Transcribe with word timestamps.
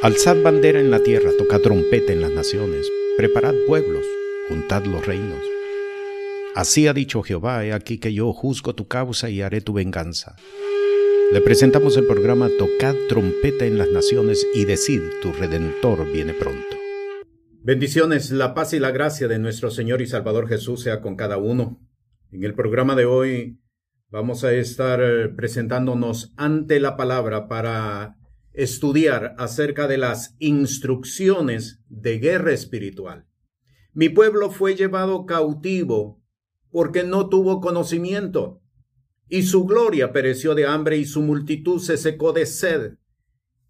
Alzad 0.00 0.40
bandera 0.44 0.78
en 0.78 0.92
la 0.92 1.00
tierra, 1.00 1.32
tocad 1.36 1.58
trompeta 1.60 2.12
en 2.12 2.20
las 2.20 2.30
naciones, 2.30 2.88
preparad 3.16 3.54
pueblos, 3.66 4.06
juntad 4.48 4.84
los 4.84 5.04
reinos. 5.04 5.42
Así 6.54 6.86
ha 6.86 6.92
dicho 6.92 7.24
Jehová, 7.24 7.64
he 7.64 7.72
aquí 7.72 7.98
que 7.98 8.14
yo 8.14 8.32
juzgo 8.32 8.76
tu 8.76 8.86
causa 8.86 9.28
y 9.28 9.42
haré 9.42 9.60
tu 9.60 9.72
venganza. 9.72 10.36
Le 11.32 11.40
presentamos 11.40 11.96
el 11.96 12.06
programa 12.06 12.48
Tocad 12.60 12.94
trompeta 13.08 13.64
en 13.64 13.76
las 13.76 13.88
naciones 13.88 14.46
y 14.54 14.66
decid, 14.66 15.02
tu 15.20 15.32
redentor 15.32 16.08
viene 16.12 16.32
pronto. 16.32 16.76
Bendiciones, 17.64 18.30
la 18.30 18.54
paz 18.54 18.74
y 18.74 18.78
la 18.78 18.92
gracia 18.92 19.26
de 19.26 19.40
nuestro 19.40 19.68
Señor 19.72 20.00
y 20.00 20.06
Salvador 20.06 20.46
Jesús 20.46 20.80
sea 20.80 21.00
con 21.00 21.16
cada 21.16 21.38
uno. 21.38 21.84
En 22.30 22.44
el 22.44 22.54
programa 22.54 22.94
de 22.94 23.04
hoy 23.04 23.58
vamos 24.10 24.44
a 24.44 24.52
estar 24.52 25.02
eh, 25.02 25.28
presentándonos 25.28 26.34
ante 26.36 26.78
la 26.78 26.96
palabra 26.96 27.48
para 27.48 28.17
estudiar 28.58 29.36
acerca 29.38 29.86
de 29.86 29.98
las 29.98 30.34
instrucciones 30.40 31.80
de 31.88 32.18
guerra 32.18 32.52
espiritual. 32.52 33.24
Mi 33.92 34.08
pueblo 34.08 34.50
fue 34.50 34.74
llevado 34.74 35.26
cautivo 35.26 36.20
porque 36.72 37.04
no 37.04 37.28
tuvo 37.28 37.60
conocimiento, 37.60 38.60
y 39.28 39.44
su 39.44 39.64
gloria 39.64 40.12
pereció 40.12 40.56
de 40.56 40.66
hambre 40.66 40.96
y 40.96 41.04
su 41.04 41.22
multitud 41.22 41.80
se 41.80 41.96
secó 41.96 42.32
de 42.32 42.46
sed. 42.46 42.94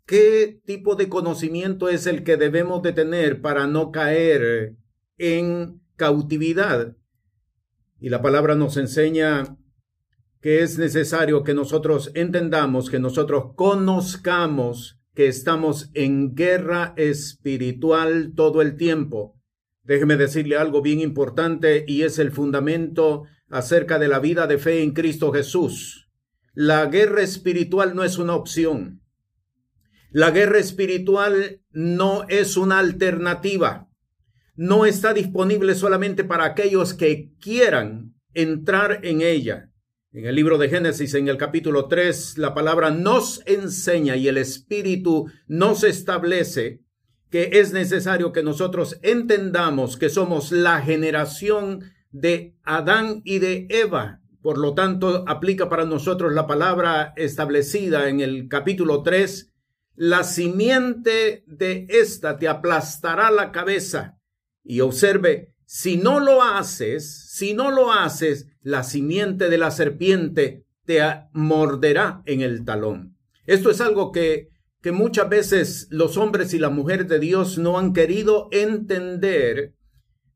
¿Qué 0.07 0.63
tipo 0.65 0.95
de 0.95 1.11
conocimiento 1.11 1.91
es 1.91 2.07
el 2.07 2.25
que 2.25 2.39
debemos 2.39 2.81
de 2.83 2.95
tener 2.95 3.43
para 3.43 3.67
no 3.67 3.93
caer 3.93 4.75
en 5.19 5.83
cautividad? 5.97 6.97
Y 8.01 8.09
la 8.09 8.23
palabra 8.23 8.55
nos 8.55 8.79
enseña 8.79 9.59
que 10.41 10.63
es 10.63 10.79
necesario 10.79 11.43
que 11.43 11.55
nosotros 11.55 12.11
entendamos, 12.15 12.91
que 12.91 12.99
nosotros 12.99 13.55
conozcamos 13.57 14.99
que 15.15 15.27
estamos 15.27 15.91
en 15.95 16.35
guerra 16.35 16.95
espiritual 16.97 18.33
todo 18.37 18.63
el 18.63 18.77
tiempo. 18.77 19.35
Déjeme 19.83 20.17
decirle 20.17 20.57
algo 20.57 20.81
bien 20.81 21.01
importante 21.01 21.85
y 21.89 22.03
es 22.03 22.19
el 22.19 22.31
fundamento 22.31 23.25
acerca 23.49 23.99
de 23.99 24.07
la 24.07 24.21
vida 24.21 24.47
de 24.47 24.59
fe 24.59 24.83
en 24.83 24.93
Cristo 24.93 25.33
Jesús. 25.33 26.09
La 26.55 26.87
guerra 26.87 27.23
espiritual 27.23 27.97
no 27.97 28.05
es 28.05 28.19
una 28.19 28.35
opción. 28.35 29.03
La 30.11 30.31
guerra 30.31 30.59
espiritual 30.59 31.63
no 31.71 32.25
es 32.29 32.57
una 32.57 32.79
alternativa. 32.79 33.89
No 34.55 34.87
está 34.87 35.15
disponible 35.15 35.75
solamente 35.75 36.25
para 36.25 36.45
aquellos 36.45 36.95
que 36.95 37.33
quieran 37.41 38.15
entrar 38.35 39.01
en 39.05 39.21
ella. 39.21 39.68
En 40.11 40.25
el 40.25 40.37
libro 40.37 40.57
de 40.57 40.71
Génesis, 40.71 41.13
en 41.13 41.29
el 41.29 41.37
capítulo 41.37 41.87
3, 41.87 42.39
la 42.39 42.55
palabra 42.55 42.91
nos 42.91 43.43
enseña 43.45 44.17
y 44.17 44.27
el 44.27 44.39
Espíritu 44.39 45.27
nos 45.49 45.85
establece 45.85 46.81
que 47.29 47.51
es 47.61 47.75
necesario 47.75 48.33
que 48.33 48.43
nosotros 48.43 48.99
entendamos 49.03 49.99
que 49.99 50.09
somos 50.09 50.51
la 50.51 50.81
generación 50.81 51.85
de 52.11 52.57
Adán 52.63 53.21
y 53.23 53.39
de 53.39 53.67
Eva. 53.69 54.23
Por 54.41 54.57
lo 54.57 54.73
tanto, 54.73 55.25
aplica 55.29 55.69
para 55.69 55.85
nosotros 55.85 56.33
la 56.33 56.47
palabra 56.47 57.13
establecida 57.17 58.09
en 58.09 58.21
el 58.21 58.49
capítulo 58.49 59.03
3, 59.03 59.53
la 59.95 60.25
simiente 60.25 61.45
de 61.47 61.87
esta 61.87 62.39
te 62.39 62.49
aplastará 62.49 63.31
la 63.31 63.53
cabeza. 63.53 64.19
Y 64.65 64.81
observe, 64.81 65.53
si 65.71 65.99
no 65.99 66.19
lo 66.19 66.43
haces, 66.43 67.29
si 67.29 67.53
no 67.53 67.71
lo 67.71 67.93
haces, 67.93 68.47
la 68.63 68.83
simiente 68.83 69.51
de 69.51 69.59
la 69.59 69.71
serpiente 69.71 70.65
te 70.87 71.03
morderá 71.35 72.23
en 72.25 72.41
el 72.41 72.65
talón. 72.65 73.19
Esto 73.45 73.71
es 73.71 73.83
algo 73.83 74.11
que, 74.11 74.49
que 74.81 74.93
muchas 74.93 75.29
veces 75.29 75.87
los 75.91 76.17
hombres 76.17 76.55
y 76.55 76.59
las 76.59 76.73
mujeres 76.73 77.07
de 77.07 77.19
Dios 77.19 77.59
no 77.59 77.79
han 77.79 77.93
querido 77.93 78.49
entender. 78.51 79.75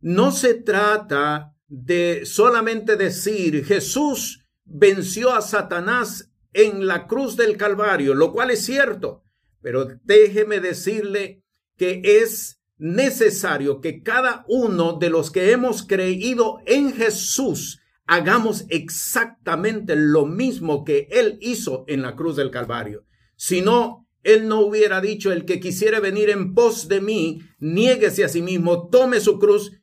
No 0.02 0.33
se 0.33 0.52
trata 0.52 1.56
de 1.67 2.27
solamente 2.27 2.96
decir 2.96 3.64
Jesús 3.64 4.45
venció 4.67 5.35
a 5.35 5.40
Satanás 5.40 6.30
en 6.52 6.86
la 6.86 7.06
cruz 7.06 7.39
del 7.39 7.56
Calvario, 7.56 8.14
lo 8.14 8.33
cual 8.33 8.51
es 8.51 8.67
cierto, 8.67 9.24
pero 9.62 9.89
déjeme 10.05 10.61
decirle 10.61 11.42
que 11.79 12.02
es 12.05 12.61
necesario 12.82 13.80
que 13.80 14.02
cada 14.02 14.44
uno 14.48 14.94
de 14.94 15.08
los 15.08 15.30
que 15.30 15.52
hemos 15.52 15.86
creído 15.86 16.58
en 16.66 16.92
Jesús 16.92 17.80
hagamos 18.06 18.64
exactamente 18.70 19.94
lo 19.94 20.26
mismo 20.26 20.82
que 20.84 21.06
Él 21.12 21.38
hizo 21.40 21.84
en 21.86 22.02
la 22.02 22.16
cruz 22.16 22.34
del 22.34 22.50
Calvario. 22.50 23.06
Si 23.36 23.60
no, 23.60 24.08
Él 24.24 24.48
no 24.48 24.62
hubiera 24.62 25.00
dicho, 25.00 25.30
el 25.30 25.44
que 25.44 25.60
quisiera 25.60 26.00
venir 26.00 26.28
en 26.28 26.54
pos 26.54 26.88
de 26.88 27.00
mí, 27.00 27.40
niéguese 27.60 28.24
a 28.24 28.28
sí 28.28 28.42
mismo, 28.42 28.88
tome 28.88 29.20
su 29.20 29.38
cruz 29.38 29.80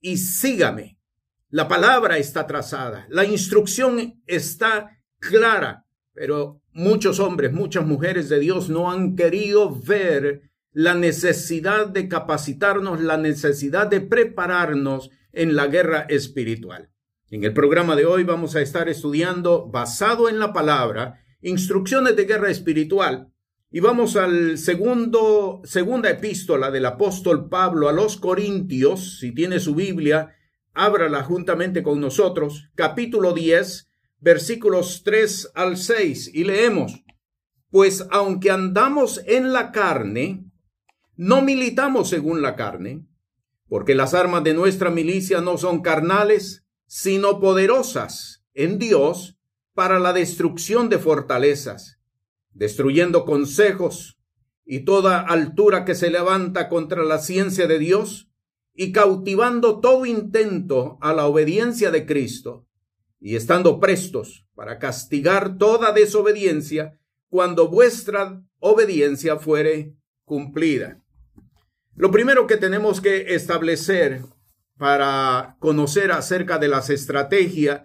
y 0.00 0.16
sígame. 0.16 0.98
La 1.50 1.68
palabra 1.68 2.16
está 2.16 2.46
trazada, 2.46 3.06
la 3.10 3.26
instrucción 3.26 4.22
está 4.26 4.98
clara, 5.18 5.84
pero 6.14 6.62
muchos 6.72 7.20
hombres, 7.20 7.52
muchas 7.52 7.84
mujeres 7.84 8.30
de 8.30 8.40
Dios 8.40 8.70
no 8.70 8.90
han 8.90 9.16
querido 9.16 9.78
ver 9.78 10.47
la 10.72 10.94
necesidad 10.94 11.88
de 11.88 12.08
capacitarnos, 12.08 13.00
la 13.00 13.16
necesidad 13.16 13.86
de 13.86 14.00
prepararnos 14.00 15.10
en 15.32 15.56
la 15.56 15.66
guerra 15.66 16.06
espiritual. 16.08 16.90
En 17.30 17.44
el 17.44 17.52
programa 17.52 17.94
de 17.94 18.06
hoy 18.06 18.24
vamos 18.24 18.56
a 18.56 18.62
estar 18.62 18.88
estudiando, 18.88 19.66
basado 19.66 20.28
en 20.28 20.38
la 20.38 20.52
palabra, 20.52 21.20
instrucciones 21.42 22.16
de 22.16 22.24
guerra 22.24 22.50
espiritual. 22.50 23.32
Y 23.70 23.80
vamos 23.80 24.16
al 24.16 24.56
segundo, 24.56 25.60
segunda 25.64 26.08
epístola 26.08 26.70
del 26.70 26.86
apóstol 26.86 27.50
Pablo 27.50 27.88
a 27.88 27.92
los 27.92 28.16
Corintios. 28.16 29.18
Si 29.18 29.34
tiene 29.34 29.60
su 29.60 29.74
Biblia, 29.74 30.34
ábrala 30.72 31.22
juntamente 31.22 31.82
con 31.82 32.00
nosotros. 32.00 32.70
Capítulo 32.74 33.34
10, 33.34 33.90
versículos 34.20 35.02
3 35.04 35.50
al 35.54 35.76
6. 35.76 36.30
Y 36.32 36.44
leemos, 36.44 37.04
pues 37.70 38.06
aunque 38.10 38.50
andamos 38.50 39.20
en 39.26 39.52
la 39.52 39.70
carne, 39.70 40.47
no 41.18 41.42
militamos 41.42 42.08
según 42.08 42.42
la 42.42 42.54
carne, 42.54 43.04
porque 43.68 43.96
las 43.96 44.14
armas 44.14 44.44
de 44.44 44.54
nuestra 44.54 44.88
milicia 44.88 45.40
no 45.40 45.58
son 45.58 45.82
carnales, 45.82 46.64
sino 46.86 47.40
poderosas 47.40 48.44
en 48.54 48.78
Dios 48.78 49.36
para 49.74 49.98
la 49.98 50.12
destrucción 50.12 50.88
de 50.88 51.00
fortalezas, 51.00 51.98
destruyendo 52.52 53.24
consejos 53.24 54.20
y 54.64 54.84
toda 54.84 55.18
altura 55.18 55.84
que 55.84 55.96
se 55.96 56.08
levanta 56.08 56.68
contra 56.68 57.02
la 57.02 57.18
ciencia 57.18 57.66
de 57.66 57.80
Dios, 57.80 58.30
y 58.72 58.92
cautivando 58.92 59.80
todo 59.80 60.06
intento 60.06 60.98
a 61.00 61.12
la 61.12 61.26
obediencia 61.26 61.90
de 61.90 62.06
Cristo, 62.06 62.68
y 63.18 63.34
estando 63.34 63.80
prestos 63.80 64.46
para 64.54 64.78
castigar 64.78 65.58
toda 65.58 65.90
desobediencia 65.90 66.96
cuando 67.28 67.68
vuestra 67.68 68.40
obediencia 68.60 69.36
fuere 69.36 69.96
cumplida. 70.24 71.02
Lo 71.98 72.12
primero 72.12 72.46
que 72.46 72.56
tenemos 72.56 73.00
que 73.00 73.34
establecer 73.34 74.22
para 74.78 75.56
conocer 75.58 76.12
acerca 76.12 76.58
de 76.58 76.68
las 76.68 76.90
estrategias 76.90 77.82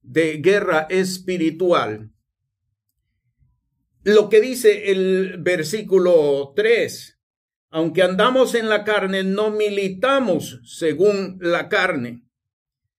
de 0.00 0.36
guerra 0.36 0.86
espiritual, 0.88 2.12
lo 4.04 4.28
que 4.28 4.40
dice 4.40 4.92
el 4.92 5.38
versículo 5.40 6.52
3, 6.54 7.18
aunque 7.70 8.04
andamos 8.04 8.54
en 8.54 8.68
la 8.68 8.84
carne, 8.84 9.24
no 9.24 9.50
militamos 9.50 10.60
según 10.64 11.38
la 11.40 11.68
carne. 11.68 12.22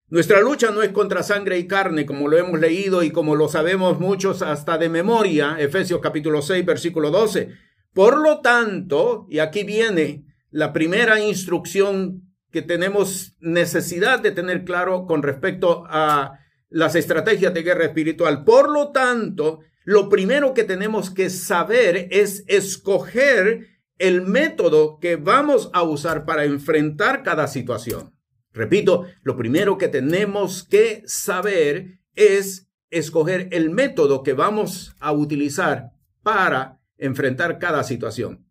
Nuestra 0.10 0.42
lucha 0.42 0.72
no 0.72 0.82
es 0.82 0.90
contra 0.90 1.24
sangre 1.24 1.58
y 1.58 1.68
carne, 1.68 2.06
como 2.06 2.28
lo 2.28 2.38
hemos 2.38 2.60
leído 2.60 3.02
y 3.02 3.12
como 3.12 3.34
lo 3.38 3.48
sabemos 3.48 3.98
muchos 4.02 4.42
hasta 4.42 4.78
de 4.78 4.90
memoria, 4.90 5.56
Efesios 5.58 6.02
capítulo 6.02 6.42
6, 6.42 6.66
versículo 6.66 7.12
12. 7.12 7.48
Por 7.94 8.20
lo 8.20 8.42
tanto, 8.42 9.26
y 9.30 9.40
aquí 9.40 9.64
viene 9.64 10.29
la 10.52 10.74
primera 10.74 11.20
instrucción 11.20 12.24
que 12.52 12.62
tenemos 12.62 13.36
necesidad 13.40 14.20
de 14.20 14.32
tener 14.32 14.66
claro 14.66 15.06
con 15.06 15.22
respecto 15.22 15.84
a 15.88 16.40
las 16.70 16.96
estrategias 16.96 17.54
de 17.54 17.64
guerra 17.64 17.86
espiritual. 17.86 18.44
Por 18.44 18.70
lo 18.70 18.92
tanto, 18.92 19.60
lo 19.84 20.10
primero 20.10 20.54
que 20.54 20.64
tenemos 20.64 21.10
que 21.10 21.30
saber 21.30 22.08
es 22.12 22.44
escoger 22.48 23.68
el 23.98 24.22
método 24.22 25.00
que 25.00 25.16
vamos 25.16 25.70
a 25.74 25.84
usar 25.84 26.26
para 26.26 26.46
enfrentar 26.46 27.24
cada 27.24 27.48
situación. 27.48 28.16
Repito, 28.54 29.06
lo 29.22 29.36
primero 29.36 29.78
que 29.78 29.88
tenemos 29.88 30.64
que 30.64 31.04
saber 31.06 32.00
es 32.16 32.68
escoger 32.90 33.50
el 33.52 33.70
método 33.70 34.24
que 34.24 34.34
vamos 34.34 34.96
a 35.00 35.12
utilizar 35.12 35.92
para 36.24 36.80
enfrentar 36.98 37.60
cada 37.60 37.84
situación. 37.84 38.49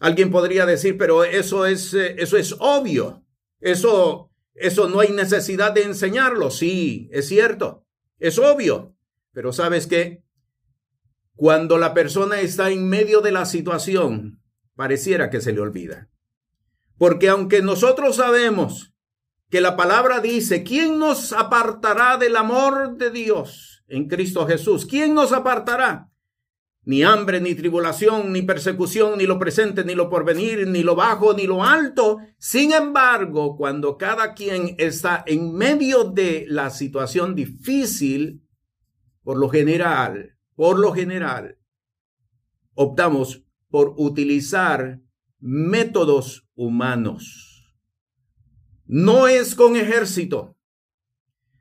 Alguien 0.00 0.30
podría 0.30 0.64
decir, 0.64 0.96
pero 0.96 1.24
eso 1.24 1.66
es, 1.66 1.92
eh, 1.92 2.16
eso 2.18 2.38
es 2.38 2.56
obvio. 2.58 3.22
Eso, 3.60 4.32
eso 4.54 4.88
no 4.88 5.00
hay 5.00 5.10
necesidad 5.10 5.72
de 5.72 5.82
enseñarlo. 5.82 6.50
Sí, 6.50 7.08
es 7.12 7.28
cierto. 7.28 7.86
Es 8.18 8.38
obvio. 8.38 8.96
Pero 9.32 9.52
sabes 9.52 9.86
qué? 9.86 10.24
Cuando 11.36 11.76
la 11.76 11.92
persona 11.92 12.40
está 12.40 12.70
en 12.70 12.88
medio 12.88 13.20
de 13.20 13.30
la 13.30 13.44
situación, 13.44 14.42
pareciera 14.74 15.28
que 15.28 15.42
se 15.42 15.52
le 15.52 15.60
olvida. 15.60 16.08
Porque 16.96 17.28
aunque 17.28 17.60
nosotros 17.60 18.16
sabemos 18.16 18.94
que 19.50 19.60
la 19.60 19.76
palabra 19.76 20.20
dice, 20.20 20.62
¿quién 20.62 20.98
nos 20.98 21.34
apartará 21.34 22.16
del 22.16 22.36
amor 22.36 22.96
de 22.96 23.10
Dios 23.10 23.84
en 23.88 24.08
Cristo 24.08 24.46
Jesús? 24.46 24.86
¿Quién 24.86 25.12
nos 25.12 25.32
apartará? 25.32 26.09
Ni 26.84 27.02
hambre, 27.02 27.40
ni 27.40 27.54
tribulación, 27.54 28.32
ni 28.32 28.42
persecución, 28.42 29.18
ni 29.18 29.26
lo 29.26 29.38
presente, 29.38 29.84
ni 29.84 29.94
lo 29.94 30.08
porvenir, 30.08 30.66
ni 30.66 30.82
lo 30.82 30.96
bajo, 30.96 31.34
ni 31.34 31.46
lo 31.46 31.62
alto. 31.62 32.18
Sin 32.38 32.72
embargo, 32.72 33.56
cuando 33.56 33.98
cada 33.98 34.32
quien 34.34 34.74
está 34.78 35.22
en 35.26 35.54
medio 35.54 36.04
de 36.04 36.46
la 36.48 36.70
situación 36.70 37.34
difícil, 37.34 38.42
por 39.22 39.38
lo 39.38 39.50
general, 39.50 40.36
por 40.54 40.78
lo 40.78 40.92
general, 40.92 41.58
optamos 42.74 43.44
por 43.68 43.94
utilizar 43.96 45.00
métodos 45.38 46.48
humanos. 46.54 47.76
No 48.86 49.28
es 49.28 49.54
con 49.54 49.76
ejército, 49.76 50.56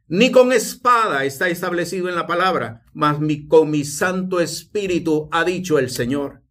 ni 0.09 0.31
con 0.31 0.51
espada 0.51 1.23
está 1.23 1.49
establecido 1.49 2.09
en 2.09 2.15
la 2.15 2.25
palabra, 2.25 2.83
mas 2.93 3.19
con 3.47 3.69
mi 3.69 3.85
Santo 3.85 4.39
Espíritu 4.41 5.29
ha 5.31 5.43
dicho 5.43 5.77
el 5.77 5.91
Señor. 5.91 6.41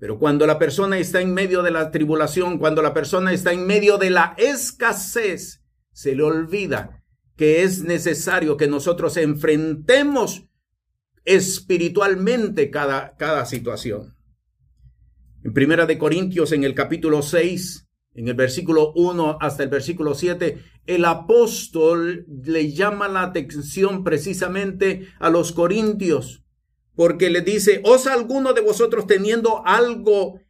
Pero 0.00 0.18
cuando 0.18 0.48
la 0.48 0.58
persona 0.58 0.98
está 0.98 1.20
en 1.20 1.32
medio 1.32 1.62
de 1.62 1.70
la 1.70 1.92
tribulación, 1.92 2.58
cuando 2.58 2.82
la 2.82 2.92
persona 2.92 3.32
está 3.32 3.52
en 3.52 3.66
medio 3.66 3.98
de 3.98 4.10
la 4.10 4.34
escasez, 4.36 5.62
se 5.92 6.16
le 6.16 6.24
olvida 6.24 7.04
que 7.36 7.62
es 7.62 7.84
necesario 7.84 8.56
que 8.56 8.66
nosotros 8.66 9.16
enfrentemos 9.16 10.46
espiritualmente 11.24 12.68
cada, 12.70 13.16
cada 13.16 13.46
situación. 13.46 14.16
En 15.44 15.52
Primera 15.52 15.86
de 15.86 15.98
Corintios, 15.98 16.50
en 16.50 16.64
el 16.64 16.74
capítulo 16.74 17.22
6, 17.22 17.86
en 18.14 18.28
el 18.28 18.34
versículo 18.34 18.92
1 18.94 19.38
hasta 19.40 19.62
el 19.62 19.68
versículo 19.68 20.14
7, 20.14 20.58
el 20.86 21.04
apóstol 21.04 22.26
le 22.28 22.72
llama 22.72 23.08
la 23.08 23.22
atención 23.22 24.04
precisamente 24.04 25.08
a 25.18 25.30
los 25.30 25.52
corintios, 25.52 26.44
porque 26.94 27.30
le 27.30 27.40
dice, 27.40 27.80
¿os 27.84 28.06
alguno 28.06 28.52
de 28.52 28.60
vosotros 28.60 29.06
teniendo 29.06 29.66
algo 29.66 30.40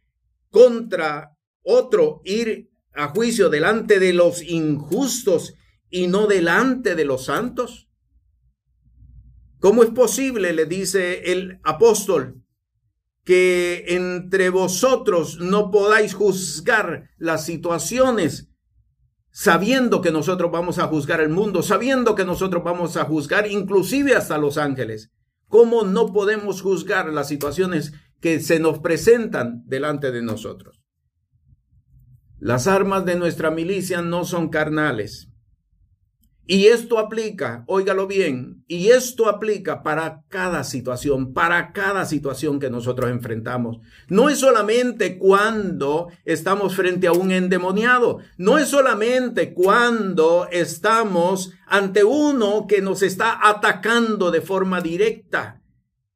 contra 0.49 1.37
otro 1.63 2.21
ir 2.25 2.69
a 2.93 3.09
juicio 3.09 3.49
delante 3.49 3.99
de 3.99 4.13
los 4.13 4.41
injustos 4.41 5.55
y 5.89 6.07
no 6.07 6.27
delante 6.27 6.95
de 6.95 7.05
los 7.05 7.25
santos? 7.25 7.89
¿Cómo 9.59 9.83
es 9.83 9.89
posible, 9.89 10.53
le 10.53 10.65
dice 10.65 11.31
el 11.31 11.59
apóstol, 11.63 12.43
que 13.23 13.85
entre 13.87 14.49
vosotros 14.49 15.39
no 15.39 15.71
podáis 15.71 16.13
juzgar 16.13 17.09
las 17.17 17.45
situaciones 17.45 18.49
sabiendo 19.35 20.01
que 20.01 20.13
nosotros 20.13 20.49
vamos 20.49 20.79
a 20.79 20.87
juzgar 20.87 21.19
el 21.19 21.27
mundo, 21.27 21.61
sabiendo 21.61 22.15
que 22.15 22.23
nosotros 22.23 22.63
vamos 22.63 22.95
a 22.95 23.03
juzgar 23.03 23.51
inclusive 23.51 24.15
hasta 24.15 24.37
los 24.37 24.57
ángeles. 24.57 25.11
¿Cómo 25.49 25.83
no 25.83 26.13
podemos 26.13 26.61
juzgar 26.61 27.11
las 27.11 27.27
situaciones 27.27 27.91
que 28.21 28.39
se 28.39 28.61
nos 28.61 28.79
presentan 28.79 29.63
delante 29.65 30.13
de 30.13 30.21
nosotros? 30.21 30.81
Las 32.39 32.67
armas 32.67 33.03
de 33.03 33.17
nuestra 33.17 33.51
milicia 33.51 34.01
no 34.01 34.23
son 34.23 34.47
carnales, 34.47 35.27
y 36.47 36.67
esto 36.67 36.99
aplica, 36.99 37.63
óigalo 37.65 38.05
bien, 38.05 38.63
y 38.67 38.89
esto 38.89 39.27
aplica 39.27 39.81
para 39.81 40.23
cada 40.29 40.63
situación, 40.63 41.33
para 41.33 41.73
cada 41.73 42.05
situación 42.05 42.59
que 42.59 42.69
nosotros 42.69 43.09
enfrentamos. 43.09 43.79
No 44.09 44.29
es 44.29 44.39
solamente 44.39 45.17
cuando 45.17 46.09
estamos 46.23 46.75
frente 46.75 47.07
a 47.07 47.13
un 47.13 47.31
endemoniado, 47.31 48.19
no 48.37 48.59
es 48.59 48.67
solamente 48.67 49.53
cuando 49.53 50.47
estamos 50.51 51.51
ante 51.65 52.03
uno 52.03 52.67
que 52.67 52.81
nos 52.81 53.01
está 53.01 53.39
atacando 53.49 54.29
de 54.29 54.41
forma 54.41 54.81
directa. 54.81 55.61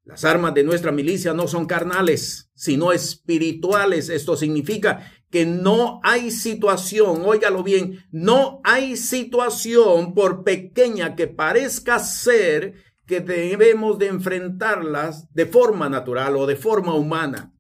Las 0.10 0.26
armas 0.26 0.56
de 0.56 0.64
nuestra 0.64 0.92
milicia 0.92 1.34
no 1.34 1.48
son 1.48 1.68
carnales, 1.68 2.50
sino 2.56 2.92
espirituales. 2.92 4.10
Esto 4.10 4.36
significa 4.36 5.12
que 5.30 5.46
no 5.46 6.00
hay 6.04 6.32
situación, 6.32 7.24
óigalo 7.26 7.64
bien, 7.64 8.06
no 8.12 8.62
hay 8.64 8.98
situación 8.98 10.14
por 10.14 10.44
pequeña 10.44 11.16
que 11.16 11.28
parezca 11.28 12.00
ser 12.00 12.74
que 13.06 13.22
debemos 13.22 13.98
de 13.98 14.08
enfrentarlas 14.08 15.32
de 15.34 15.46
forma 15.46 15.90
natural 15.90 16.36
o 16.36 16.46
de 16.46 16.56
forma 16.56 16.94
humana. 16.94 17.54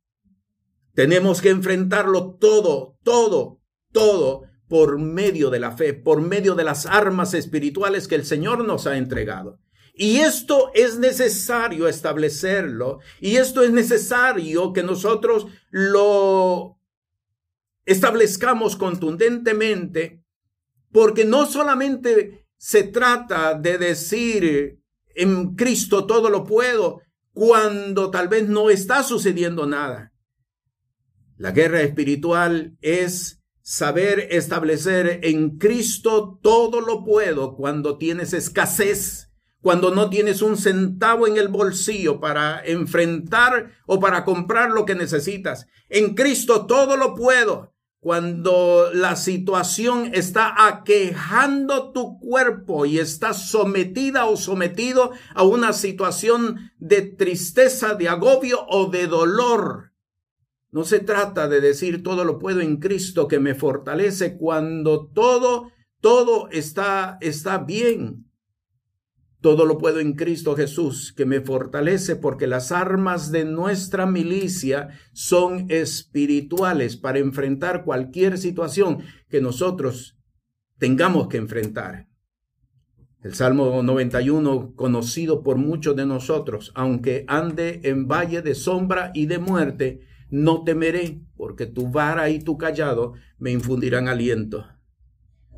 Tenemos 0.94 1.42
que 1.42 1.50
enfrentarlo 1.50 2.36
todo, 2.39 2.98
todo, 3.04 3.60
todo 3.92 4.44
por 4.68 5.00
medio 5.00 5.50
de 5.50 5.60
la 5.60 5.72
fe, 5.72 5.94
por 5.94 6.22
medio 6.22 6.56
de 6.56 6.63
las 6.63 6.86
armas 6.86 7.33
espirituales 7.33 8.07
que 8.07 8.15
el 8.15 8.25
Señor 8.25 8.65
nos 8.65 8.86
ha 8.86 8.98
entregado. 8.98 9.60
Y 9.94 10.19
esto 10.19 10.72
es 10.74 10.98
necesario 10.98 11.88
establecerlo 11.88 13.00
y 13.19 13.36
esto 13.36 13.63
es 13.63 13.72
necesario 13.72 14.72
que 14.72 14.83
nosotros 14.83 15.48
lo 15.72 16.79
establezcamos 17.89 18.75
contundentemente, 18.75 20.24
porque 20.91 21.25
no 21.25 21.47
solamente 21.47 22.45
se 22.56 22.83
trata 22.83 23.56
de 23.56 23.80
decir 23.80 24.80
en 25.15 25.56
Cristo 25.56 26.06
todo 26.06 26.30
lo 26.30 26.44
puedo 26.44 27.01
cuando 27.33 28.12
tal 28.12 28.27
vez 28.27 28.47
no 28.47 28.69
está 28.69 29.01
sucediendo 29.01 29.65
nada. 29.65 30.13
La 31.36 31.51
guerra 31.51 31.81
espiritual 31.81 32.77
es 32.81 33.41
saber 33.63 34.27
establecer 34.30 35.21
en 35.24 35.57
Cristo 35.57 36.39
todo 36.44 36.81
lo 36.81 37.03
puedo 37.03 37.56
cuando 37.56 37.97
tienes 37.97 38.33
escasez, 38.33 39.31
cuando 39.62 39.89
no 39.95 40.12
tienes 40.12 40.44
un 40.44 40.57
centavo 40.57 41.25
en 41.25 41.38
el 41.38 41.47
bolsillo 41.47 42.19
para 42.19 42.62
enfrentar 42.63 43.71
o 43.88 44.00
para 44.00 44.25
comprar 44.25 44.69
lo 44.69 44.86
que 44.86 44.94
necesitas. 44.94 45.65
En 45.89 46.13
Cristo 46.13 46.68
todo 46.68 46.95
lo 46.97 47.15
puedo 47.15 47.74
cuando 48.00 48.92
la 48.94 49.16
situación 49.18 50.12
está 50.13 50.68
aquejando 50.68 51.92
tu 51.92 52.18
cuerpo 52.19 52.86
y 52.86 52.98
estás 52.98 53.50
sometida 53.50 54.25
o 54.25 54.38
sometido 54.38 55.12
a 55.36 55.44
una 55.44 55.74
situación 55.74 56.72
de 56.78 57.01
tristeza, 57.01 57.96
de 57.96 58.07
agobio 58.07 58.66
o 58.69 58.90
de 58.90 59.07
dolor. 59.07 59.92
No 60.72 60.86
se 60.86 61.00
trata 61.00 61.48
de 61.50 61.60
decir 61.60 62.04
todo 62.04 62.24
lo 62.24 62.40
puedo 62.40 62.62
en 62.62 62.78
Cristo 62.78 63.28
que 63.28 63.40
me 63.40 63.56
fortalece 63.56 64.38
cuando 64.38 65.08
todo, 65.08 65.72
todo 66.00 66.48
está, 66.51 67.18
está 67.20 67.58
bien. 67.58 68.28
Todo 69.41 69.65
lo 69.65 69.77
puedo 69.77 70.01
en 70.01 70.13
Cristo 70.13 70.55
Jesús, 70.55 71.13
que 71.15 71.25
me 71.25 71.39
fortalece 71.39 72.17
porque 72.17 72.46
las 72.46 72.74
armas 72.74 73.31
de 73.31 73.46
nuestra 73.46 74.05
milicia 74.05 74.89
son 75.13 75.67
espirituales 75.69 76.98
para 76.98 77.19
enfrentar 77.19 77.86
cualquier 77.86 78.38
situación 78.38 79.00
que 79.29 79.39
nosotros 79.39 80.17
tengamos 80.77 81.29
que 81.29 81.38
enfrentar. 81.38 82.08
El 83.22 83.34
Salmo 83.34 83.81
91, 83.81 84.75
conocido 84.75 85.41
por 85.41 85.58
muchos 85.58 85.96
de 85.96 86.05
nosotros, 86.05 86.72
aunque 86.75 87.24
ande 87.27 87.79
en 87.84 88.08
valle 88.08 88.41
de 88.41 88.55
sombra 88.55 89.12
y 89.13 89.25
de 89.25 89.39
muerte, 89.39 90.01
no 90.29 90.63
temeré, 90.63 91.22
porque 91.36 91.65
tu 91.65 91.89
vara 91.89 92.29
y 92.29 92.39
tu 92.39 92.58
callado 92.58 93.13
me 93.38 93.51
infundirán 93.51 94.08
aliento. 94.08 94.65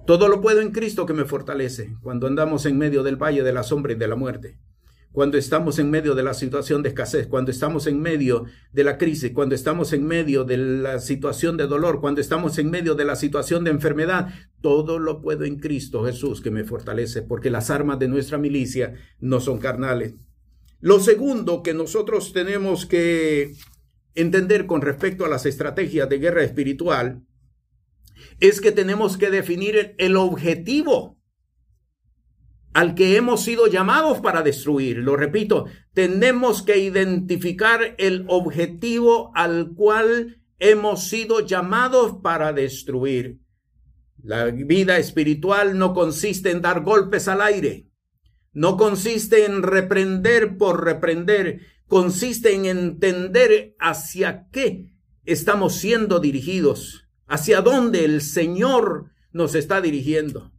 Todo 0.06 0.28
lo 0.28 0.42
puedo 0.42 0.62
en 0.62 0.72
Cristo 0.72 1.06
que 1.06 1.14
me 1.14 1.26
fortalece 1.26 1.96
cuando 2.02 2.28
andamos 2.28 2.66
en 2.66 2.78
medio 2.78 3.04
del 3.04 3.22
valle 3.22 3.44
de 3.44 3.54
la 3.54 3.64
sombra 3.64 3.94
y 3.94 3.96
de 3.96 4.08
la 4.08 4.16
muerte, 4.16 4.58
cuando 5.12 5.38
estamos 5.38 5.78
en 5.78 5.92
medio 5.92 6.16
de 6.16 6.24
la 6.24 6.34
situación 6.34 6.82
de 6.82 6.90
escasez, 6.90 7.28
cuando 7.28 7.52
estamos 7.52 7.86
en 7.86 8.02
medio 8.02 8.46
de 8.72 8.84
la 8.84 8.98
crisis, 8.98 9.32
cuando 9.32 9.56
estamos 9.56 9.94
en 9.94 10.06
medio 10.06 10.44
de 10.44 10.58
la 10.58 11.00
situación 11.00 11.56
de 11.56 11.68
dolor, 11.68 12.02
cuando 12.02 12.20
estamos 12.20 12.58
en 12.58 12.72
medio 12.72 12.96
de 12.96 13.06
la 13.06 13.16
situación 13.16 13.64
de 13.64 13.72
enfermedad. 13.72 14.30
Todo 14.62 15.00
lo 15.00 15.22
puedo 15.22 15.44
en 15.44 15.60
Cristo 15.60 16.06
Jesús 16.06 16.42
que 16.42 16.50
me 16.50 16.64
fortalece, 16.64 17.22
porque 17.22 17.52
las 17.52 17.70
armas 17.70 18.00
de 18.00 18.08
nuestra 18.08 18.38
milicia 18.38 18.94
no 19.20 19.40
son 19.40 19.60
carnales. 19.60 20.16
Lo 20.80 21.00
segundo 21.00 21.62
que 21.62 21.74
nosotros 21.74 22.34
tenemos 22.34 22.86
que 22.86 23.54
entender 24.16 24.66
con 24.66 24.82
respecto 24.82 25.26
a 25.26 25.30
las 25.30 25.46
estrategias 25.46 26.10
de 26.10 26.20
guerra 26.20 26.44
espiritual 26.44 27.22
es 28.40 28.62
que 28.62 28.72
tenemos 28.72 29.18
que 29.18 29.30
definir 29.30 29.96
el 29.98 30.16
objetivo 30.18 31.18
al 32.74 32.96
que 32.96 33.18
hemos 33.18 33.44
sido 33.44 33.68
llamados 33.68 34.22
para 34.22 34.44
destruir. 34.44 34.98
Lo 34.98 35.18
repito, 35.18 35.66
tenemos 35.94 36.62
que 36.62 36.78
identificar 36.78 37.96
el 37.98 38.26
objetivo 38.28 39.32
al 39.36 39.74
cual 39.76 40.42
hemos 40.60 41.10
sido 41.10 41.46
llamados 41.46 42.18
para 42.22 42.54
destruir. 42.54 43.40
La 44.24 44.46
vida 44.46 44.98
espiritual 44.98 45.78
no 45.78 45.94
consiste 45.94 46.52
en 46.52 46.62
dar 46.62 46.82
golpes 46.82 47.28
al 47.28 47.42
aire, 47.42 47.88
no 48.54 48.78
consiste 48.78 49.46
en 49.46 49.64
reprender 49.64 50.58
por 50.58 50.86
reprender, 50.86 51.62
consiste 51.88 52.54
en 52.54 52.66
entender 52.66 53.76
hacia 53.80 54.48
qué 54.52 54.94
estamos 55.26 55.76
siendo 55.76 56.20
dirigidos, 56.20 57.08
hacia 57.32 57.62
dónde 57.62 58.04
el 58.04 58.22
Señor 58.22 59.10
nos 59.32 59.56
está 59.56 59.80
dirigiendo. 59.80 60.52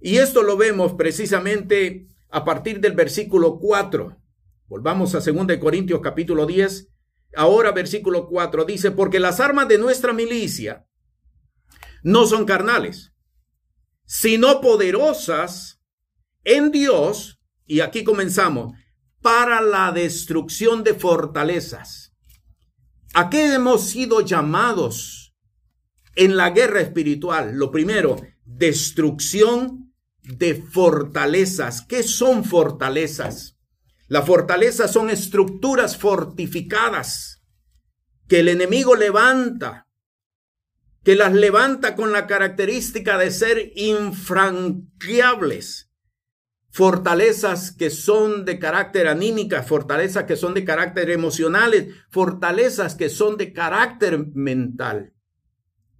Y 0.00 0.16
esto 0.16 0.42
lo 0.42 0.56
vemos 0.56 0.94
precisamente 0.94 2.08
a 2.30 2.42
partir 2.42 2.80
del 2.80 2.94
versículo 2.94 3.58
4. 3.58 4.16
Volvamos 4.66 5.14
a 5.14 5.20
2 5.20 5.58
Corintios 5.60 6.00
capítulo 6.00 6.46
10. 6.46 6.88
Ahora 7.36 7.72
versículo 7.72 8.26
4 8.28 8.64
dice, 8.64 8.92
porque 8.92 9.20
las 9.20 9.40
armas 9.40 9.68
de 9.68 9.76
nuestra 9.76 10.14
milicia 10.14 10.86
no 12.02 12.26
son 12.26 12.46
carnales, 12.46 13.12
sino 14.06 14.62
poderosas 14.62 15.82
en 16.44 16.70
Dios, 16.70 17.42
y 17.66 17.80
aquí 17.80 18.04
comenzamos, 18.04 18.72
para 19.20 19.60
la 19.60 19.92
destrucción 19.92 20.82
de 20.82 20.94
fortalezas. 20.94 22.14
¿A 23.12 23.28
qué 23.28 23.52
hemos 23.52 23.82
sido 23.82 24.22
llamados 24.22 25.19
en 26.16 26.36
la 26.36 26.50
guerra 26.50 26.80
espiritual? 26.80 27.54
Lo 27.54 27.70
primero, 27.70 28.20
destrucción 28.44 29.94
de 30.22 30.54
fortalezas. 30.54 31.82
¿Qué 31.82 32.02
son 32.02 32.44
fortalezas? 32.44 33.56
Las 34.08 34.26
fortalezas 34.26 34.92
son 34.92 35.10
estructuras 35.10 35.96
fortificadas 35.96 37.42
que 38.28 38.40
el 38.40 38.48
enemigo 38.48 38.96
levanta, 38.96 39.86
que 41.04 41.14
las 41.16 41.32
levanta 41.32 41.96
con 41.96 42.12
la 42.12 42.26
característica 42.26 43.16
de 43.18 43.30
ser 43.30 43.72
infranqueables 43.76 45.90
fortalezas 46.70 47.72
que 47.72 47.90
son 47.90 48.44
de 48.44 48.58
carácter 48.58 49.08
anímica, 49.08 49.62
fortalezas 49.62 50.24
que 50.24 50.36
son 50.36 50.54
de 50.54 50.64
carácter 50.64 51.10
emocionales, 51.10 51.94
fortalezas 52.10 52.94
que 52.94 53.08
son 53.08 53.36
de 53.36 53.52
carácter 53.52 54.26
mental. 54.34 55.12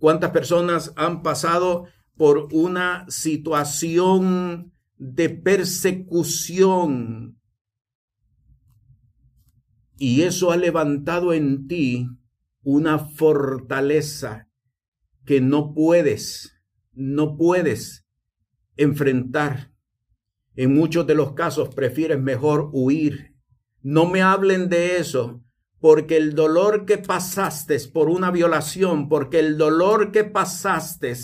¿Cuántas 0.01 0.31
personas 0.31 0.93
han 0.97 1.23
pasado 1.23 1.87
por 2.17 2.49
una 2.53 3.07
situación 3.09 4.73
de 4.97 5.31
persecución? 5.31 7.39
Y 9.97 10.23
eso 10.23 10.51
ha 10.51 10.57
levantado 10.57 11.33
en 11.33 11.69
ti 11.69 12.09
una 12.63 12.99
fortaleza 12.99 14.49
que 15.27 15.41
no 15.41 15.75
puedes, 15.75 16.55
no 16.93 17.37
puedes 17.37 18.07
enfrentar 18.77 19.71
en 20.57 20.75
muchos 20.75 21.07
de 21.07 21.15
los 21.15 21.35
casos 21.35 21.75
prefieres 21.75 22.21
mejor 22.21 22.71
huir. 22.73 23.37
No 23.83 24.07
me 24.07 24.23
hablen 24.23 24.69
de 24.69 24.97
eso, 24.97 25.43
porque 25.81 26.17
el 26.17 26.35
dolor 26.35 26.85
que 26.85 26.99
pasaste 26.99 27.79
por 27.93 28.09
una 28.09 28.31
violación, 28.31 29.09
porque 29.09 29.39
el 29.39 29.57
dolor 29.57 30.13
que 30.13 30.25
pasaste 30.25 31.15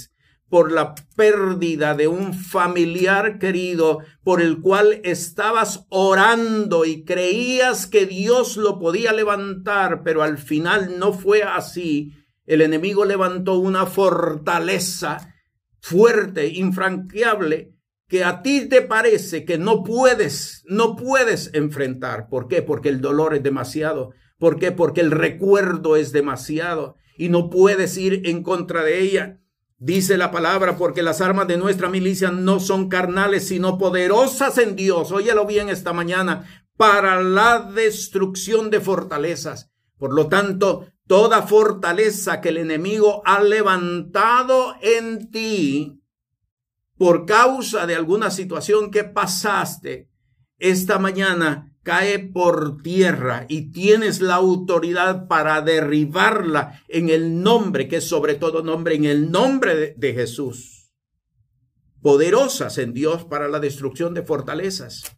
por 0.49 0.73
la 0.73 0.95
pérdida 1.17 1.95
de 1.95 2.09
un 2.09 2.33
familiar 2.33 3.39
querido 3.39 4.01
por 4.23 4.41
el 4.41 4.61
cual 4.61 5.01
estabas 5.05 5.87
orando 5.91 6.85
y 6.85 7.05
creías 7.05 7.87
que 7.87 8.07
Dios 8.07 8.57
lo 8.57 8.79
podía 8.79 9.13
levantar, 9.13 10.03
pero 10.03 10.23
al 10.23 10.39
final 10.39 10.99
no 10.99 11.13
fue 11.13 11.43
así. 11.43 12.13
El 12.47 12.63
enemigo 12.63 13.05
levantó 13.05 13.59
una 13.59 13.87
fortaleza 13.87 15.35
fuerte, 15.81 16.47
infranqueable, 16.49 17.75
que 18.09 18.23
a 18.23 18.41
ti 18.41 18.69
te 18.69 18.83
parece 18.83 19.45
que 19.45 19.59
no 19.59 19.83
puedes, 19.83 20.63
no 20.67 20.95
puedes 20.95 21.51
enfrentar. 21.55 22.29
¿Por 22.29 22.47
qué? 22.47 22.63
Porque 22.63 22.89
el 22.89 23.01
dolor 23.01 23.35
es 23.35 23.43
demasiado. 23.43 24.13
¿Por 24.39 24.59
qué? 24.59 24.73
Porque 24.73 25.01
el 25.01 25.11
recuerdo 25.11 25.97
es 25.97 26.13
demasiado 26.13 26.97
y 27.17 27.29
no 27.29 27.51
puedes 27.51 27.97
ir 27.97 28.23
en 28.29 28.43
contra 28.43 28.83
de 28.83 29.01
ella. 29.01 29.41
Dice 29.79 30.17
la 30.17 30.31
palabra, 30.31 30.77
porque 30.77 31.03
las 31.03 31.21
armas 31.21 31.49
de 31.49 31.59
nuestra 31.59 31.89
milicia 31.89 32.31
no 32.31 32.61
son 32.61 32.89
carnales, 32.89 33.49
sino 33.49 33.79
poderosas 33.79 34.59
en 34.59 34.77
Dios. 34.77 35.13
Óyelo 35.13 35.47
bien 35.47 35.69
esta 35.69 35.93
mañana, 35.93 36.67
para 36.77 37.23
la 37.23 37.61
destrucción 37.61 38.71
de 38.71 38.81
fortalezas. 38.81 39.71
Por 39.99 40.15
lo 40.15 40.29
tanto, 40.29 40.87
toda 41.07 41.43
fortaleza 41.43 42.41
que 42.41 42.51
el 42.51 42.59
enemigo 42.59 43.23
ha 43.25 43.43
levantado 43.43 44.75
en 44.83 45.31
ti, 45.31 46.03
por 46.97 47.27
causa 47.27 47.87
de 47.87 47.95
alguna 47.95 48.31
situación 48.31 48.91
que 48.91 49.05
pasaste, 49.05 50.09
esta 50.59 50.99
mañana 50.99 51.76
cae 51.87 52.19
por 52.19 52.83
tierra 52.83 53.47
y 53.49 53.71
tienes 53.71 54.21
la 54.21 54.35
autoridad 54.35 55.29
para 55.29 55.63
derribarla 55.63 56.83
en 56.89 57.11
el 57.11 57.45
nombre, 57.45 57.87
que 57.87 57.99
es 57.99 58.09
sobre 58.09 58.35
todo 58.35 58.65
nombre, 58.65 58.97
en 58.97 59.05
el 59.05 59.31
nombre 59.31 59.95
de, 59.97 60.13
Jesús. 60.13 60.93
Poderosas 62.03 62.79
en 62.79 62.93
Dios 62.93 63.25
para 63.25 63.47
la 63.47 63.61
destrucción 63.61 64.15
de 64.15 64.23
fortalezas. 64.23 65.17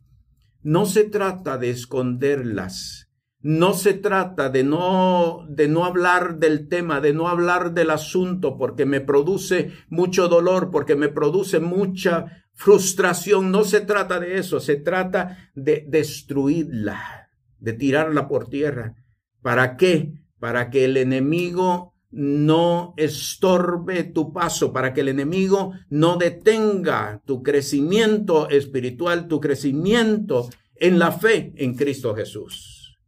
No 0.62 0.84
se 0.84 1.04
trata 1.04 1.56
de 1.56 1.70
esconderlas, 1.70 3.08
no 3.40 3.72
se 3.72 3.94
trata 3.94 4.50
de 4.50 4.62
no, 4.62 5.46
de 5.48 5.68
no 5.68 5.86
hablar 5.86 6.38
del 6.38 6.68
tema, 6.68 7.00
de 7.00 7.14
no 7.14 7.28
hablar 7.28 7.72
del 7.72 7.88
asunto, 7.88 8.58
porque 8.58 8.84
me 8.84 9.00
produce 9.00 9.72
mucho 9.88 10.28
dolor, 10.28 10.70
porque 10.70 10.96
me 10.96 11.08
produce 11.08 11.60
mucha 11.60 12.44
frustración. 12.58 13.50
No 13.52 13.64
se 13.64 13.80
trata 13.80 14.18
de 14.18 14.36
eso, 14.36 14.60
se 14.60 14.76
trata 14.76 15.50
de 15.54 15.86
destruirla, 15.88 17.30
de 17.58 17.72
tirarla 17.72 18.28
por 18.28 18.50
tierra. 18.50 18.96
¿Para 19.40 19.76
qué? 19.76 20.12
Para 20.40 20.68
que 20.68 20.84
el 20.84 20.96
enemigo 20.96 21.94
no 22.10 22.94
estorbe 22.96 24.02
tu 24.02 24.32
paso, 24.32 24.72
para 24.72 24.92
que 24.92 25.02
el 25.02 25.08
enemigo 25.08 25.72
no 25.88 26.16
detenga 26.16 27.22
tu 27.24 27.42
crecimiento 27.42 28.48
espiritual, 28.48 29.28
tu 29.28 29.40
crecimiento 29.40 30.48
en 30.74 30.98
la 30.98 31.12
fe 31.12 31.52
en 31.56 31.76
Cristo 31.76 32.14
Jesús. 32.14 32.98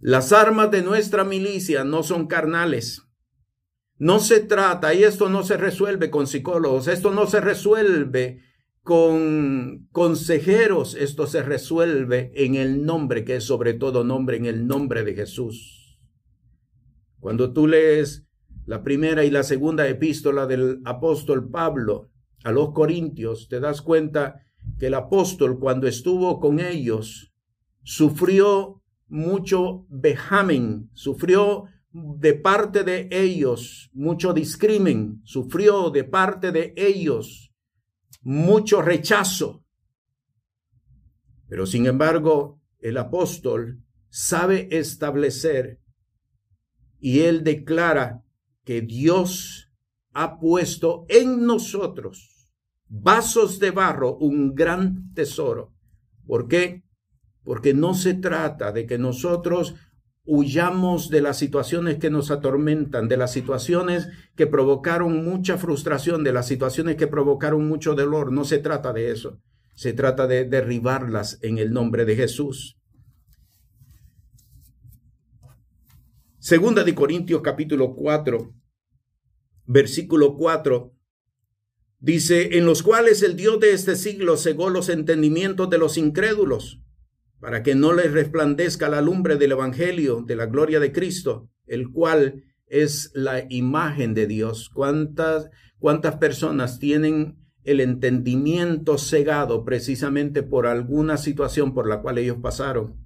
Las 0.00 0.32
armas 0.32 0.72
de 0.72 0.82
nuestra 0.82 1.22
milicia 1.22 1.84
no 1.84 2.02
son 2.02 2.26
carnales. 2.26 3.02
No 4.02 4.18
se 4.18 4.40
trata, 4.40 4.94
y 4.94 5.04
esto 5.04 5.28
no 5.28 5.44
se 5.44 5.56
resuelve 5.56 6.10
con 6.10 6.26
psicólogos, 6.26 6.88
esto 6.88 7.12
no 7.12 7.28
se 7.28 7.40
resuelve 7.40 8.40
con 8.82 9.86
consejeros, 9.92 10.96
esto 10.96 11.28
se 11.28 11.40
resuelve 11.44 12.32
en 12.34 12.56
el 12.56 12.84
nombre, 12.84 13.24
que 13.24 13.36
es 13.36 13.44
sobre 13.44 13.74
todo 13.74 14.02
nombre, 14.02 14.38
en 14.38 14.46
el 14.46 14.66
nombre 14.66 15.04
de 15.04 15.14
Jesús. 15.14 16.00
Cuando 17.20 17.52
tú 17.52 17.68
lees 17.68 18.26
la 18.66 18.82
primera 18.82 19.24
y 19.24 19.30
la 19.30 19.44
segunda 19.44 19.86
epístola 19.86 20.48
del 20.48 20.80
apóstol 20.84 21.48
Pablo 21.48 22.10
a 22.42 22.50
los 22.50 22.72
Corintios, 22.72 23.46
te 23.48 23.60
das 23.60 23.82
cuenta 23.82 24.40
que 24.80 24.88
el 24.88 24.94
apóstol 24.94 25.60
cuando 25.60 25.86
estuvo 25.86 26.40
con 26.40 26.58
ellos 26.58 27.32
sufrió 27.84 28.82
mucho 29.06 29.86
vejamen, 29.90 30.90
sufrió 30.92 31.66
de 31.92 32.34
parte 32.34 32.84
de 32.84 33.08
ellos 33.10 33.90
mucho 33.92 34.32
discrimen, 34.32 35.20
sufrió 35.24 35.90
de 35.90 36.04
parte 36.04 36.52
de 36.52 36.72
ellos 36.76 37.52
mucho 38.22 38.82
rechazo. 38.82 39.64
Pero 41.48 41.66
sin 41.66 41.86
embargo, 41.86 42.60
el 42.78 42.96
apóstol 42.96 43.82
sabe 44.08 44.68
establecer 44.70 45.80
y 46.98 47.20
él 47.20 47.44
declara 47.44 48.24
que 48.64 48.80
Dios 48.80 49.70
ha 50.12 50.38
puesto 50.38 51.04
en 51.08 51.46
nosotros 51.46 52.52
vasos 52.88 53.58
de 53.58 53.70
barro 53.70 54.16
un 54.16 54.54
gran 54.54 55.12
tesoro. 55.14 55.74
¿Por 56.26 56.48
qué? 56.48 56.84
porque 57.44 57.74
no 57.74 57.94
se 57.94 58.14
trata 58.14 58.72
de 58.72 58.86
que 58.86 58.98
nosotros 58.98 59.74
huyamos 60.24 61.08
de 61.10 61.20
las 61.20 61.38
situaciones 61.38 61.98
que 61.98 62.10
nos 62.10 62.30
atormentan, 62.30 63.08
de 63.08 63.16
las 63.16 63.32
situaciones 63.32 64.08
que 64.36 64.46
provocaron 64.46 65.24
mucha 65.24 65.58
frustración, 65.58 66.22
de 66.22 66.32
las 66.32 66.46
situaciones 66.46 66.96
que 66.96 67.08
provocaron 67.08 67.66
mucho 67.66 67.94
dolor. 67.94 68.32
No 68.32 68.44
se 68.44 68.58
trata 68.58 68.92
de 68.92 69.10
eso. 69.10 69.40
Se 69.74 69.92
trata 69.92 70.26
de 70.26 70.44
derribarlas 70.44 71.38
en 71.42 71.58
el 71.58 71.72
nombre 71.72 72.04
de 72.04 72.16
Jesús. 72.16 72.78
Segunda 76.38 76.84
de 76.84 76.94
Corintios 76.94 77.40
capítulo 77.40 77.94
4, 77.94 78.52
versículo 79.64 80.36
4, 80.36 80.92
dice, 82.00 82.58
en 82.58 82.66
los 82.66 82.82
cuales 82.82 83.22
el 83.22 83.36
Dios 83.36 83.60
de 83.60 83.72
este 83.72 83.94
siglo 83.94 84.36
cegó 84.36 84.68
los 84.68 84.88
entendimientos 84.88 85.70
de 85.70 85.78
los 85.78 85.96
incrédulos 85.96 86.82
para 87.42 87.64
que 87.64 87.74
no 87.74 87.92
les 87.92 88.12
resplandezca 88.12 88.88
la 88.88 89.00
lumbre 89.00 89.36
del 89.36 89.50
Evangelio 89.50 90.22
de 90.24 90.36
la 90.36 90.46
gloria 90.46 90.78
de 90.78 90.92
Cristo, 90.92 91.50
el 91.66 91.90
cual 91.90 92.44
es 92.68 93.10
la 93.14 93.46
imagen 93.48 94.14
de 94.14 94.28
Dios. 94.28 94.70
¿Cuántas, 94.72 95.50
cuántas 95.80 96.18
personas 96.18 96.78
tienen 96.78 97.36
el 97.64 97.80
entendimiento 97.80 98.96
cegado 98.96 99.64
precisamente 99.64 100.44
por 100.44 100.68
alguna 100.68 101.16
situación 101.16 101.74
por 101.74 101.88
la 101.88 102.00
cual 102.00 102.18
ellos 102.18 102.36
pasaron? 102.40 103.04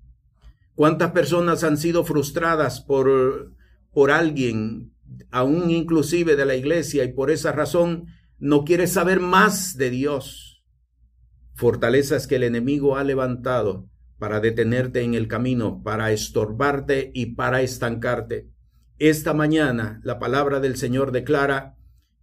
¿Cuántas 0.75 1.13
personas 1.13 1.65
han 1.65 1.79
sido 1.79 2.05
frustradas 2.05 2.83
por, 2.83 3.55
por 3.91 4.11
alguien, 4.11 4.93
aún 5.31 5.71
inclusive 5.71 6.37
de 6.37 6.45
la 6.45 6.57
iglesia, 6.57 7.05
y 7.05 7.15
por 7.15 7.31
esa 7.31 7.53
razón 7.53 8.09
no 8.39 8.65
quiere 8.65 8.87
saber 8.87 9.19
más 9.19 9.79
de 9.79 9.89
Dios? 9.89 10.63
Fortalezas 11.55 12.27
que 12.27 12.37
el 12.37 12.43
enemigo 12.43 12.99
ha 12.99 13.03
levantado 13.03 13.89
para 14.19 14.41
detenerte 14.41 15.03
en 15.03 15.15
el 15.15 15.29
camino, 15.29 15.83
para 15.83 16.13
estorbarte 16.13 17.11
y 17.15 17.35
para 17.35 17.63
estancarte. 17.63 18.49
Esta 18.99 19.35
mañana 19.35 20.01
la 20.05 20.19
palabra 20.19 20.61
del 20.61 20.77
Señor 20.77 21.13
declara 21.13 21.77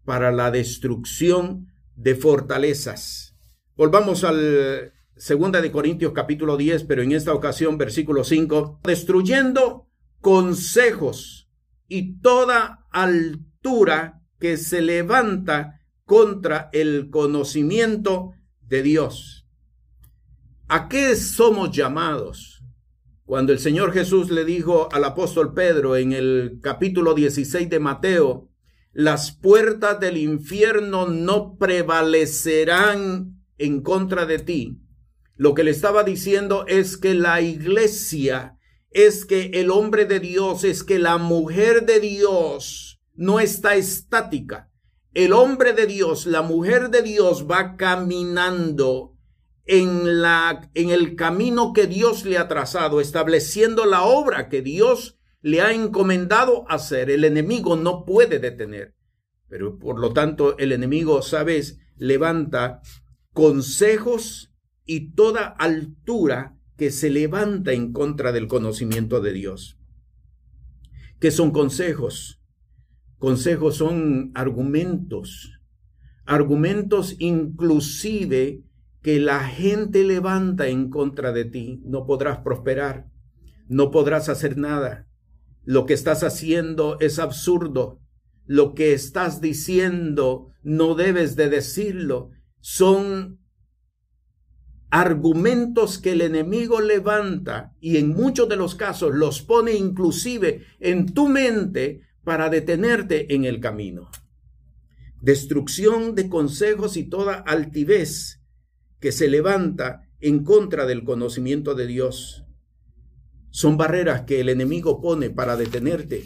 para 0.05 0.31
la 0.31 0.51
destrucción 0.51 1.67
de 1.95 2.15
fortalezas. 2.15 3.35
Volvamos 3.75 4.23
al 4.23 4.93
segunda 5.15 5.61
de 5.61 5.71
Corintios 5.71 6.13
capítulo 6.13 6.57
10, 6.57 6.83
pero 6.85 7.01
en 7.03 7.11
esta 7.11 7.33
ocasión 7.33 7.77
versículo 7.77 8.23
5, 8.23 8.81
destruyendo 8.83 9.87
consejos 10.19 11.49
y 11.87 12.19
toda 12.19 12.87
altura 12.91 14.21
que 14.39 14.57
se 14.57 14.81
levanta 14.81 15.79
contra 16.05 16.69
el 16.73 17.09
conocimiento 17.09 18.33
de 18.61 18.81
Dios. 18.81 19.42
¿A 20.75 20.89
qué 20.89 21.15
somos 21.15 21.69
llamados? 21.69 22.63
Cuando 23.25 23.53
el 23.53 23.59
Señor 23.59 23.93
Jesús 23.93 24.31
le 24.31 24.43
dijo 24.43 24.89
al 24.91 25.03
apóstol 25.03 25.53
Pedro 25.53 25.95
en 25.95 26.13
el 26.13 26.57
capítulo 26.63 27.13
16 27.13 27.69
de 27.69 27.79
Mateo, 27.79 28.49
las 28.91 29.31
puertas 29.37 29.99
del 29.99 30.17
infierno 30.17 31.07
no 31.07 31.57
prevalecerán 31.59 33.39
en 33.59 33.81
contra 33.83 34.25
de 34.25 34.39
ti. 34.39 34.79
Lo 35.35 35.53
que 35.53 35.63
le 35.63 35.69
estaba 35.69 36.03
diciendo 36.03 36.65
es 36.67 36.97
que 36.97 37.13
la 37.13 37.39
iglesia, 37.39 38.57
es 38.89 39.25
que 39.25 39.51
el 39.53 39.69
hombre 39.69 40.05
de 40.05 40.19
Dios, 40.19 40.63
es 40.63 40.83
que 40.83 40.97
la 40.97 41.19
mujer 41.19 41.85
de 41.85 41.99
Dios 41.99 42.99
no 43.13 43.39
está 43.39 43.75
estática. 43.75 44.71
El 45.13 45.33
hombre 45.33 45.73
de 45.73 45.85
Dios, 45.85 46.25
la 46.25 46.41
mujer 46.41 46.89
de 46.89 47.03
Dios 47.03 47.45
va 47.45 47.75
caminando 47.77 49.12
en 49.65 50.21
la 50.21 50.69
en 50.73 50.89
el 50.89 51.15
camino 51.15 51.73
que 51.73 51.87
Dios 51.87 52.25
le 52.25 52.37
ha 52.37 52.47
trazado, 52.47 52.99
estableciendo 52.99 53.85
la 53.85 54.03
obra 54.03 54.49
que 54.49 54.61
Dios 54.61 55.17
le 55.41 55.61
ha 55.61 55.73
encomendado 55.73 56.65
hacer. 56.69 57.09
El 57.09 57.23
enemigo 57.23 57.75
no 57.75 58.05
puede 58.05 58.39
detener. 58.39 58.95
Pero 59.47 59.77
por 59.77 59.99
lo 59.99 60.13
tanto, 60.13 60.57
el 60.57 60.71
enemigo, 60.71 61.21
sabes, 61.21 61.79
levanta 61.97 62.81
consejos 63.33 64.51
y 64.85 65.11
toda 65.11 65.45
altura 65.45 66.57
que 66.77 66.91
se 66.91 67.09
levanta 67.09 67.71
en 67.73 67.93
contra 67.93 68.31
del 68.31 68.47
conocimiento 68.47 69.21
de 69.21 69.33
Dios. 69.33 69.77
¿Qué 71.19 71.31
son 71.31 71.51
consejos? 71.51 72.41
Consejos 73.17 73.77
son 73.77 74.31
argumentos, 74.33 75.59
argumentos 76.25 77.15
inclusive 77.19 78.63
que 79.03 79.19
la 79.19 79.47
gente 79.47 80.03
levanta 80.03 80.67
en 80.67 80.89
contra 80.89 81.33
de 81.33 81.43
ti. 81.43 81.81
No 81.83 82.05
podrás 82.05 82.39
prosperar, 82.39 83.09
no 83.67 83.91
podrás 83.91 84.29
hacer 84.29 84.57
nada. 84.57 85.07
Lo 85.65 85.85
que 85.85 85.93
estás 85.93 86.23
haciendo 86.23 86.97
es 87.01 87.19
absurdo. 87.19 87.99
Lo 88.45 88.73
que 88.73 88.93
estás 88.93 89.41
diciendo 89.41 90.47
no 90.63 90.95
debes 90.95 91.35
de 91.35 91.49
decirlo. 91.49 92.31
Son 92.61 93.39
argumentos 94.89 95.97
que 95.97 96.13
el 96.13 96.21
enemigo 96.21 96.79
levanta 96.79 97.75
y 97.81 97.97
en 97.97 98.09
muchos 98.09 98.47
de 98.47 98.55
los 98.55 98.75
casos 98.75 99.13
los 99.13 99.41
pone 99.41 99.73
inclusive 99.73 100.65
en 100.79 101.13
tu 101.13 101.27
mente 101.27 102.01
para 102.23 102.49
detenerte 102.49 103.33
en 103.33 103.43
el 103.43 103.59
camino. 103.59 104.09
Destrucción 105.19 106.15
de 106.15 106.29
consejos 106.29 106.95
y 106.95 107.03
toda 107.03 107.35
altivez 107.35 108.42
que 109.03 109.11
se 109.11 109.27
levanta 109.27 110.07
en 110.21 110.45
contra 110.45 110.85
del 110.85 111.03
conocimiento 111.03 111.75
de 111.75 111.87
Dios. 111.87 112.45
Son 113.49 113.75
barreras 113.75 114.21
que 114.21 114.39
el 114.39 114.47
enemigo 114.47 115.01
pone 115.01 115.29
para 115.29 115.57
detenerte. 115.57 116.23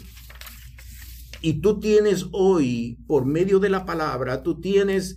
Y 1.42 1.54
tú 1.54 1.80
tienes 1.80 2.26
hoy, 2.30 2.96
por 3.08 3.26
medio 3.26 3.58
de 3.58 3.68
la 3.68 3.84
palabra, 3.84 4.44
tú 4.44 4.60
tienes 4.60 5.16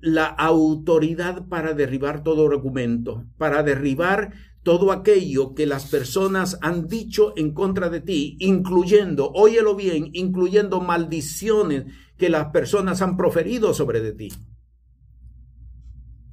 la 0.00 0.24
autoridad 0.24 1.46
para 1.48 1.74
derribar 1.74 2.22
todo 2.22 2.46
argumento, 2.50 3.26
para 3.36 3.62
derribar 3.62 4.32
todo 4.62 4.90
aquello 4.90 5.52
que 5.54 5.66
las 5.66 5.90
personas 5.90 6.58
han 6.62 6.88
dicho 6.88 7.34
en 7.36 7.52
contra 7.52 7.90
de 7.90 8.00
ti, 8.00 8.38
incluyendo, 8.40 9.30
óyelo 9.34 9.76
bien, 9.76 10.08
incluyendo 10.14 10.80
maldiciones 10.80 11.92
que 12.16 12.30
las 12.30 12.46
personas 12.52 13.02
han 13.02 13.18
proferido 13.18 13.74
sobre 13.74 14.00
de 14.00 14.12
ti. 14.12 14.32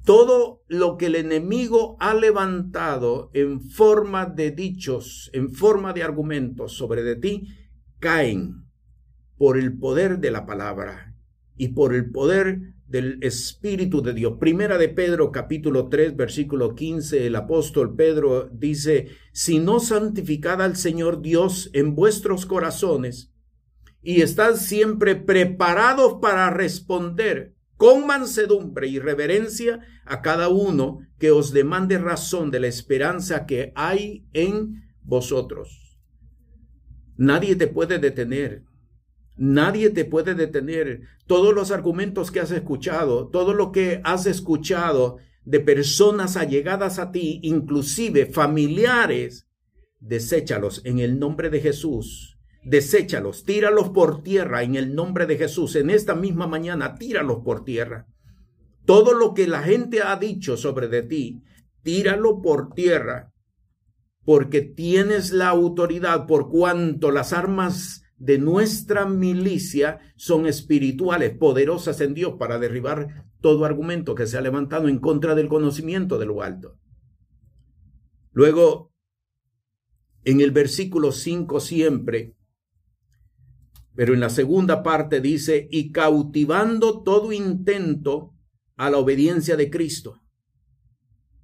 Todo 0.04 0.62
lo 0.68 0.98
que 0.98 1.06
el 1.06 1.14
enemigo 1.14 1.96
ha 1.98 2.12
levantado 2.12 3.30
en 3.32 3.62
forma 3.62 4.26
de 4.26 4.50
dichos, 4.50 5.30
en 5.32 5.50
forma 5.50 5.94
de 5.94 6.02
argumentos 6.02 6.76
sobre 6.76 7.02
de 7.02 7.16
ti, 7.16 7.48
caen 8.00 8.66
por 9.38 9.56
el 9.56 9.78
poder 9.78 10.18
de 10.18 10.30
la 10.30 10.44
palabra 10.44 11.14
y 11.56 11.68
por 11.68 11.94
el 11.94 12.10
poder 12.10 12.74
del 12.86 13.18
Espíritu 13.22 14.02
de 14.02 14.12
Dios. 14.12 14.34
Primera 14.38 14.76
de 14.76 14.90
Pedro 14.90 15.32
capítulo 15.32 15.88
3 15.88 16.16
versículo 16.16 16.74
15, 16.74 17.26
el 17.26 17.36
apóstol 17.36 17.96
Pedro 17.96 18.48
dice, 18.52 19.08
si 19.32 19.58
no 19.58 19.80
santificad 19.80 20.60
al 20.60 20.76
Señor 20.76 21.22
Dios 21.22 21.70
en 21.72 21.94
vuestros 21.94 22.44
corazones 22.44 23.32
y 24.02 24.20
estad 24.20 24.56
siempre 24.56 25.16
preparados 25.16 26.18
para 26.20 26.50
responder 26.50 27.53
con 27.76 28.06
mansedumbre 28.06 28.88
y 28.88 28.98
reverencia 28.98 29.80
a 30.04 30.22
cada 30.22 30.48
uno 30.48 31.00
que 31.18 31.30
os 31.30 31.52
demande 31.52 31.98
razón 31.98 32.50
de 32.50 32.60
la 32.60 32.66
esperanza 32.66 33.46
que 33.46 33.72
hay 33.74 34.26
en 34.32 34.84
vosotros. 35.02 35.98
Nadie 37.16 37.56
te 37.56 37.66
puede 37.66 37.98
detener 37.98 38.64
Nadie 39.36 39.90
te 39.90 40.04
puede 40.04 40.34
detener. 40.34 41.02
Todos 41.26 41.54
los 41.54 41.70
argumentos 41.70 42.30
que 42.30 42.40
has 42.40 42.50
escuchado, 42.50 43.28
todo 43.28 43.54
lo 43.54 43.72
que 43.72 44.00
has 44.04 44.26
escuchado 44.26 45.18
de 45.44 45.60
personas 45.60 46.36
allegadas 46.36 46.98
a 46.98 47.10
ti, 47.10 47.40
inclusive 47.42 48.26
familiares, 48.26 49.46
deséchalos 50.00 50.82
en 50.84 50.98
el 51.00 51.18
nombre 51.18 51.50
de 51.50 51.60
Jesús. 51.60 52.33
Deséchalos, 52.64 53.44
tíralos 53.44 53.90
por 53.90 54.22
tierra 54.22 54.62
en 54.62 54.74
el 54.74 54.94
nombre 54.94 55.26
de 55.26 55.36
Jesús. 55.36 55.76
En 55.76 55.90
esta 55.90 56.14
misma 56.14 56.46
mañana, 56.46 56.94
tíralos 56.94 57.38
por 57.44 57.64
tierra. 57.64 58.06
Todo 58.86 59.12
lo 59.12 59.34
que 59.34 59.46
la 59.46 59.62
gente 59.62 60.02
ha 60.02 60.16
dicho 60.16 60.56
sobre 60.56 60.88
de 60.88 61.02
ti, 61.02 61.42
tíralo 61.82 62.40
por 62.40 62.72
tierra, 62.74 63.32
porque 64.24 64.62
tienes 64.62 65.32
la 65.32 65.48
autoridad 65.48 66.26
por 66.26 66.48
cuanto 66.48 67.10
las 67.10 67.32
armas 67.32 68.02
de 68.16 68.38
nuestra 68.38 69.04
milicia 69.04 70.00
son 70.16 70.46
espirituales, 70.46 71.36
poderosas 71.36 72.00
en 72.00 72.14
Dios 72.14 72.34
para 72.38 72.58
derribar 72.58 73.26
todo 73.40 73.66
argumento 73.66 74.14
que 74.14 74.26
se 74.26 74.38
ha 74.38 74.40
levantado 74.40 74.88
en 74.88 74.98
contra 74.98 75.34
del 75.34 75.48
conocimiento 75.48 76.18
de 76.18 76.26
lo 76.26 76.42
alto. 76.42 76.78
Luego, 78.32 78.92
en 80.24 80.40
el 80.40 80.50
versículo 80.50 81.12
5 81.12 81.60
siempre, 81.60 82.34
pero 83.94 84.14
en 84.14 84.20
la 84.20 84.30
segunda 84.30 84.82
parte 84.82 85.20
dice, 85.20 85.68
y 85.70 85.92
cautivando 85.92 87.02
todo 87.02 87.32
intento 87.32 88.34
a 88.76 88.90
la 88.90 88.98
obediencia 88.98 89.56
de 89.56 89.70
Cristo, 89.70 90.20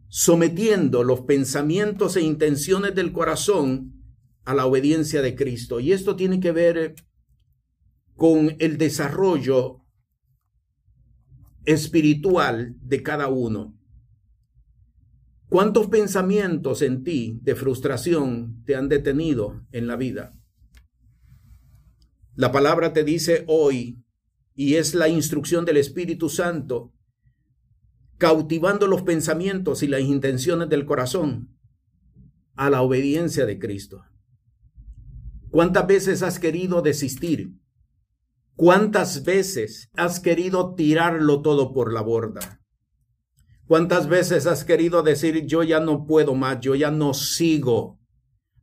sometiendo 0.08 1.04
los 1.04 1.20
pensamientos 1.22 2.16
e 2.16 2.22
intenciones 2.22 2.94
del 2.94 3.12
corazón 3.12 3.94
a 4.44 4.54
la 4.54 4.66
obediencia 4.66 5.22
de 5.22 5.36
Cristo. 5.36 5.78
Y 5.78 5.92
esto 5.92 6.16
tiene 6.16 6.40
que 6.40 6.50
ver 6.50 6.94
con 8.16 8.56
el 8.58 8.78
desarrollo 8.78 9.84
espiritual 11.64 12.74
de 12.80 13.02
cada 13.02 13.28
uno. 13.28 13.76
¿Cuántos 15.48 15.86
pensamientos 15.88 16.82
en 16.82 17.04
ti 17.04 17.38
de 17.42 17.54
frustración 17.54 18.62
te 18.64 18.74
han 18.74 18.88
detenido 18.88 19.64
en 19.72 19.86
la 19.86 19.96
vida? 19.96 20.39
La 22.34 22.52
palabra 22.52 22.92
te 22.92 23.04
dice 23.04 23.44
hoy, 23.46 24.02
y 24.54 24.76
es 24.76 24.94
la 24.94 25.08
instrucción 25.08 25.64
del 25.64 25.76
Espíritu 25.76 26.28
Santo, 26.28 26.92
cautivando 28.18 28.86
los 28.86 29.02
pensamientos 29.02 29.82
y 29.82 29.86
las 29.86 30.02
intenciones 30.02 30.68
del 30.68 30.84
corazón 30.84 31.56
a 32.54 32.68
la 32.70 32.82
obediencia 32.82 33.46
de 33.46 33.58
Cristo. 33.58 34.04
¿Cuántas 35.50 35.86
veces 35.86 36.22
has 36.22 36.38
querido 36.38 36.82
desistir? 36.82 37.54
¿Cuántas 38.54 39.24
veces 39.24 39.88
has 39.96 40.20
querido 40.20 40.74
tirarlo 40.74 41.40
todo 41.40 41.72
por 41.72 41.92
la 41.92 42.02
borda? 42.02 42.60
¿Cuántas 43.66 44.08
veces 44.08 44.46
has 44.46 44.64
querido 44.64 45.02
decir 45.02 45.46
yo 45.46 45.62
ya 45.62 45.80
no 45.80 46.06
puedo 46.06 46.34
más, 46.34 46.60
yo 46.60 46.74
ya 46.74 46.90
no 46.90 47.14
sigo? 47.14 48.00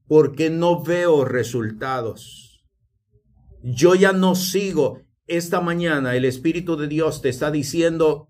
porque 0.07 0.49
no 0.49 0.81
veo 0.81 1.25
resultados. 1.25 2.46
Yo 3.69 3.95
ya 3.95 4.13
no 4.13 4.35
sigo. 4.35 5.01
Esta 5.25 5.59
mañana 5.59 6.15
el 6.15 6.23
Espíritu 6.23 6.77
de 6.77 6.87
Dios 6.87 7.21
te 7.21 7.27
está 7.27 7.51
diciendo, 7.51 8.29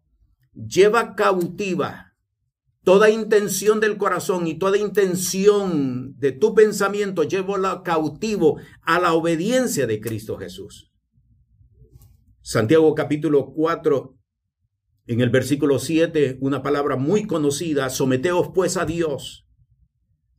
lleva 0.54 1.14
cautiva 1.14 2.16
toda 2.84 3.12
intención 3.12 3.80
del 3.80 3.98
corazón 3.98 4.48
y 4.48 4.56
toda 4.56 4.78
intención 4.78 6.18
de 6.18 6.32
tu 6.32 6.56
pensamiento, 6.56 7.22
la 7.60 7.84
cautivo 7.84 8.60
a 8.82 9.00
la 9.00 9.14
obediencia 9.14 9.86
de 9.86 10.00
Cristo 10.00 10.38
Jesús. 10.38 10.92
Santiago 12.42 12.96
capítulo 12.96 13.54
4, 13.54 14.18
en 15.06 15.22
el 15.22 15.30
versículo 15.30 15.78
7, 15.78 16.40
una 16.42 16.64
palabra 16.64 16.96
muy 16.96 17.28
conocida, 17.28 17.92
someteos 17.92 18.50
pues 18.56 18.76
a 18.76 18.86
Dios, 18.86 19.46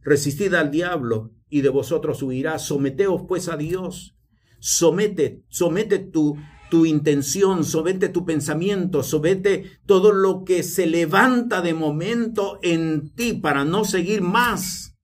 resistid 0.01 0.55
al 0.55 0.73
diablo 0.73 1.35
y 1.49 1.61
de 1.61 1.69
vosotros 1.69 2.21
huirá, 2.21 2.59
someteos 2.59 3.23
pues 3.29 3.49
a 3.49 3.57
Dios, 3.57 4.18
somete, 4.59 5.45
somete 5.49 5.99
tu, 5.99 6.37
tu 6.71 6.87
intención, 6.87 7.65
somete 7.65 8.09
tu 8.09 8.25
pensamiento, 8.25 9.03
somete 9.03 9.81
todo 9.87 10.13
lo 10.13 10.45
que 10.45 10.63
se 10.63 10.87
levanta 10.87 11.63
de 11.63 11.75
momento 11.75 12.59
en 12.63 13.15
ti 13.15 13.35
para 13.35 13.65
no 13.65 13.85
seguir 13.85 14.23
más, 14.23 14.97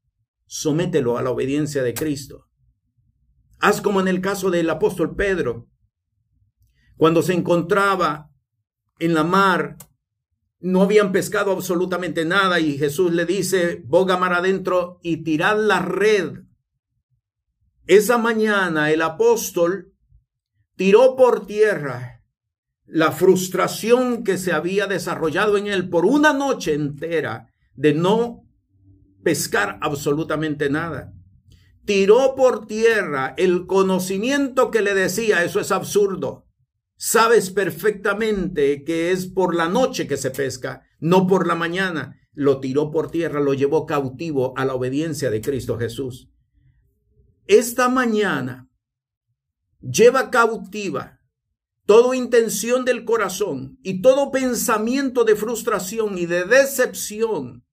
somételo 0.46 1.18
a 1.18 1.22
la 1.22 1.30
obediencia 1.30 1.82
de 1.82 1.94
Cristo. 1.94 2.48
Haz 3.60 3.80
como 3.80 4.00
en 4.00 4.08
el 4.08 4.20
caso 4.20 4.50
del 4.50 4.68
apóstol 4.68 5.16
Pedro, 5.16 5.68
cuando 6.96 7.22
se 7.22 7.32
encontraba 7.32 8.30
en 8.98 9.14
la 9.14 9.24
mar, 9.24 9.76
no 10.60 10.82
habían 10.82 11.12
pescado 11.12 11.52
absolutamente 11.52 12.24
nada 12.24 12.60
y 12.60 12.78
Jesús 12.78 13.12
le 13.12 13.26
dice, 13.26 13.82
boga 13.84 14.16
mar 14.16 14.32
adentro 14.32 14.98
y 15.02 15.18
tirad 15.18 15.58
la 15.58 15.80
red. 15.80 16.43
Esa 17.86 18.16
mañana 18.16 18.90
el 18.90 19.02
apóstol 19.02 19.92
tiró 20.74 21.16
por 21.16 21.46
tierra 21.46 22.22
la 22.86 23.12
frustración 23.12 24.24
que 24.24 24.38
se 24.38 24.52
había 24.52 24.86
desarrollado 24.86 25.58
en 25.58 25.66
él 25.66 25.90
por 25.90 26.06
una 26.06 26.32
noche 26.32 26.72
entera 26.72 27.48
de 27.74 27.92
no 27.92 28.44
pescar 29.22 29.78
absolutamente 29.82 30.70
nada. 30.70 31.12
Tiró 31.84 32.34
por 32.34 32.66
tierra 32.66 33.34
el 33.36 33.66
conocimiento 33.66 34.70
que 34.70 34.80
le 34.80 34.94
decía, 34.94 35.44
eso 35.44 35.60
es 35.60 35.70
absurdo. 35.70 36.46
Sabes 36.96 37.50
perfectamente 37.50 38.84
que 38.84 39.10
es 39.10 39.26
por 39.26 39.54
la 39.54 39.68
noche 39.68 40.06
que 40.06 40.16
se 40.16 40.30
pesca, 40.30 40.86
no 41.00 41.26
por 41.26 41.46
la 41.46 41.54
mañana. 41.54 42.16
Lo 42.32 42.60
tiró 42.60 42.90
por 42.90 43.10
tierra, 43.10 43.40
lo 43.40 43.52
llevó 43.52 43.84
cautivo 43.84 44.54
a 44.56 44.64
la 44.64 44.74
obediencia 44.74 45.30
de 45.30 45.42
Cristo 45.42 45.78
Jesús. 45.78 46.30
Esta 47.46 47.88
mañana 47.88 48.68
lleva 49.80 50.30
cautiva 50.30 51.20
toda 51.86 52.16
intención 52.16 52.84
del 52.84 53.04
corazón 53.04 53.78
y 53.82 54.00
todo 54.00 54.30
pensamiento 54.30 55.24
de 55.24 55.36
frustración 55.36 56.16
y 56.16 56.26
de 56.26 56.44
decepción 56.44 57.64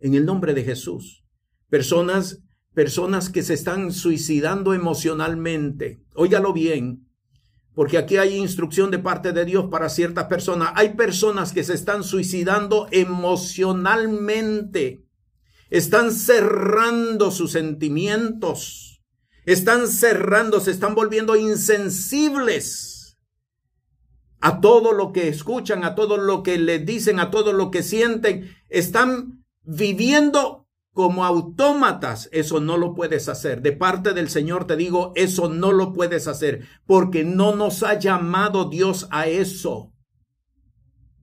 en 0.00 0.14
el 0.14 0.26
nombre 0.26 0.54
de 0.54 0.64
Jesús. 0.64 1.24
Personas, 1.68 2.42
personas 2.74 3.30
que 3.30 3.42
se 3.42 3.54
están 3.54 3.92
suicidando 3.92 4.74
emocionalmente. 4.74 6.02
Óigalo 6.14 6.52
bien 6.52 7.10
porque 7.74 7.98
aquí 7.98 8.16
hay 8.16 8.36
instrucción 8.36 8.90
de 8.90 8.98
parte 8.98 9.32
de 9.32 9.44
Dios 9.44 9.66
para 9.70 9.88
ciertas 9.88 10.26
personas. 10.26 10.72
Hay 10.74 10.94
personas 10.94 11.52
que 11.52 11.62
se 11.64 11.74
están 11.74 12.02
suicidando 12.02 12.88
emocionalmente, 12.90 15.04
están 15.70 16.12
cerrando 16.12 17.30
sus 17.30 17.52
sentimientos, 17.52 19.02
están 19.46 19.88
cerrando, 19.88 20.60
se 20.60 20.72
están 20.72 20.94
volviendo 20.94 21.36
insensibles 21.36 23.18
a 24.40 24.60
todo 24.60 24.92
lo 24.92 25.12
que 25.12 25.28
escuchan, 25.28 25.84
a 25.84 25.94
todo 25.94 26.16
lo 26.16 26.42
que 26.42 26.58
le 26.58 26.78
dicen, 26.78 27.20
a 27.20 27.30
todo 27.30 27.52
lo 27.52 27.70
que 27.70 27.82
sienten, 27.82 28.54
están 28.68 29.44
viviendo 29.62 30.66
como 30.92 31.24
autómatas, 31.24 32.28
eso 32.32 32.60
no 32.60 32.76
lo 32.76 32.94
puedes 32.94 33.28
hacer. 33.28 33.62
De 33.62 33.72
parte 33.72 34.12
del 34.12 34.28
Señor 34.28 34.66
te 34.66 34.76
digo, 34.76 35.12
eso 35.14 35.48
no 35.48 35.72
lo 35.72 35.92
puedes 35.92 36.26
hacer, 36.26 36.66
porque 36.86 37.22
no 37.24 37.54
nos 37.54 37.82
ha 37.82 37.98
llamado 37.98 38.68
Dios 38.68 39.06
a 39.10 39.26
eso. 39.26 39.92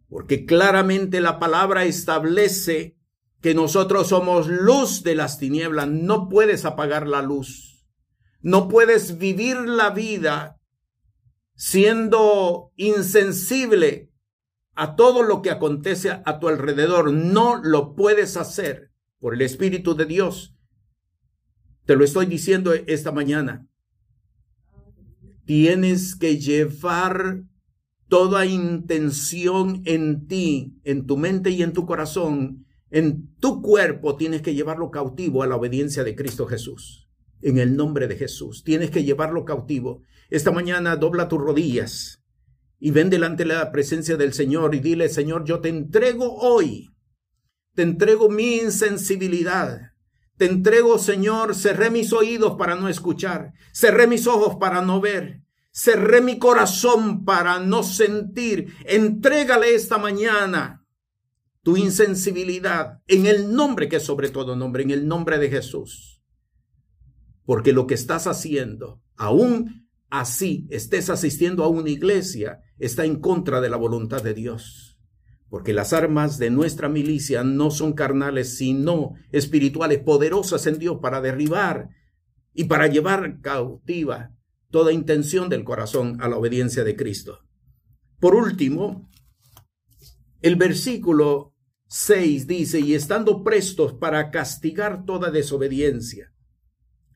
Porque 0.10 0.46
claramente 0.46 1.20
la 1.20 1.38
palabra 1.38 1.84
establece 1.86 2.97
que 3.42 3.54
nosotros 3.54 4.08
somos 4.08 4.48
luz 4.48 5.04
de 5.04 5.16
las 5.16 5.38
tinieblas. 5.38 5.88
No 5.88 6.30
puedes 6.30 6.66
apagar 6.66 7.08
la 7.08 7.22
luz. 7.22 7.86
No 8.42 8.68
puedes 8.68 9.18
vivir 9.18 9.58
la 9.58 9.90
vida 9.90 10.60
siendo 11.56 12.72
insensible 12.76 14.12
a 14.76 14.96
todo 14.96 15.24
lo 15.24 15.42
que 15.42 15.50
acontece 15.50 16.22
a 16.24 16.40
tu 16.40 16.48
alrededor. 16.48 17.12
No 17.12 17.60
lo 17.62 17.96
puedes 17.96 18.38
hacer 18.38 18.92
por 19.20 19.34
el 19.34 19.42
Espíritu 19.42 19.96
de 19.96 20.06
Dios. 20.06 20.56
Te 21.86 21.96
lo 21.96 22.04
estoy 22.04 22.26
diciendo 22.26 22.74
esta 22.74 23.12
mañana. 23.12 23.68
Tienes 25.46 26.16
que 26.16 26.38
llevar 26.38 27.44
toda 28.08 28.46
intención 28.46 29.82
en 29.86 30.28
ti, 30.28 30.80
en 30.84 31.06
tu 31.06 31.18
mente 31.18 31.50
y 31.52 31.64
en 31.64 31.74
tu 31.74 31.86
corazón, 31.86 32.67
en 32.90 33.36
tu 33.40 33.62
cuerpo, 33.62 34.16
tienes 34.16 34.42
que 34.42 34.56
llevarlo 34.56 34.92
cautivo 34.92 35.44
a 35.44 35.48
la 35.48 35.56
obediencia 35.56 36.04
de 36.04 36.16
Cristo 36.16 36.48
Jesús. 36.48 37.10
En 37.42 37.58
el 37.58 37.76
nombre 37.76 38.08
de 38.08 38.16
Jesús, 38.16 38.64
tienes 38.64 38.90
que 38.90 39.04
llevarlo 39.04 39.46
cautivo. 39.46 40.04
Esta 40.30 40.52
mañana 40.52 40.96
dobla 40.96 41.28
tus 41.28 41.40
rodillas 41.40 42.24
y 42.80 42.92
ven 42.92 43.10
delante 43.10 43.44
de 43.44 43.54
la 43.54 43.72
presencia 43.72 44.18
del 44.18 44.34
Señor 44.34 44.74
y 44.76 44.80
dile, 44.80 45.10
Señor, 45.10 45.46
yo 45.46 45.60
te 45.60 45.70
entrego 45.70 46.36
hoy 46.36 46.90
te 47.78 47.84
entrego 47.84 48.28
mi 48.28 48.56
insensibilidad. 48.56 49.94
Te 50.36 50.48
entrego, 50.48 50.98
Señor, 50.98 51.54
cerré 51.54 51.92
mis 51.92 52.12
oídos 52.12 52.56
para 52.58 52.74
no 52.74 52.90
escuchar, 52.90 53.54
cerré 53.72 54.08
mis 54.08 54.26
ojos 54.26 54.56
para 54.60 54.82
no 54.82 55.00
ver, 55.00 55.44
cerré 55.72 56.22
mi 56.22 56.40
corazón 56.40 57.24
para 57.24 57.60
no 57.60 57.84
sentir. 57.84 58.74
Entrégale 58.84 59.76
esta 59.76 60.00
mañana 60.00 60.87
tu 61.68 61.76
insensibilidad 61.76 63.02
en 63.08 63.26
el 63.26 63.54
nombre 63.54 63.90
que 63.90 63.98
es 63.98 64.04
sobre 64.04 64.30
todo 64.30 64.56
nombre, 64.56 64.84
en 64.84 64.92
el 64.92 65.06
nombre 65.06 65.38
de 65.38 65.50
Jesús. 65.50 66.24
Porque 67.44 67.74
lo 67.74 67.88
que 67.88 67.94
estás 67.94 68.26
haciendo, 68.26 69.04
aún 69.18 69.86
así 70.10 70.66
estés 70.70 71.10
asistiendo 71.10 71.66
a 71.66 71.68
una 71.68 71.90
iglesia, 71.90 72.62
está 72.80 73.04
en 73.04 73.20
contra 73.20 73.60
de 73.60 73.70
la 73.70 73.76
voluntad 73.76 74.24
de 74.24 74.34
Dios 74.34 74.98
porque 75.50 75.74
las 75.74 75.92
armas 75.92 76.38
de 76.38 76.52
nuestra 76.52 76.88
milicia 76.88 77.44
no 77.44 77.70
son 77.70 77.92
carnales, 77.92 78.58
sino 78.58 79.16
espirituales, 79.34 80.00
poderosas 80.00 80.68
en 80.68 80.80
Dios 80.80 81.00
para 81.02 81.20
derribar 81.20 81.90
y 82.54 82.64
para 82.66 82.88
llevar 82.88 83.42
cautiva 83.42 84.32
toda 84.72 84.94
intención 84.94 85.50
del 85.50 85.66
corazón 85.66 86.18
a 86.22 86.30
la 86.30 86.38
obediencia 86.38 86.86
de 86.86 86.96
Cristo. 86.96 87.40
Por 88.22 88.36
último, 88.36 89.10
el 90.42 90.56
versículo 90.56 91.57
6 91.88 92.48
dice, 92.48 92.80
y 92.80 92.94
estando 92.94 93.44
prestos 93.44 93.94
para 93.94 94.32
castigar 94.32 95.06
toda 95.06 95.32
desobediencia, 95.32 96.34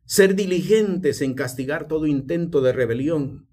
ser 0.05 0.35
diligentes 0.35 1.21
en 1.21 1.33
castigar 1.33 1.87
todo 1.87 2.05
intento 2.07 2.61
de 2.61 2.73
rebelión 2.73 3.51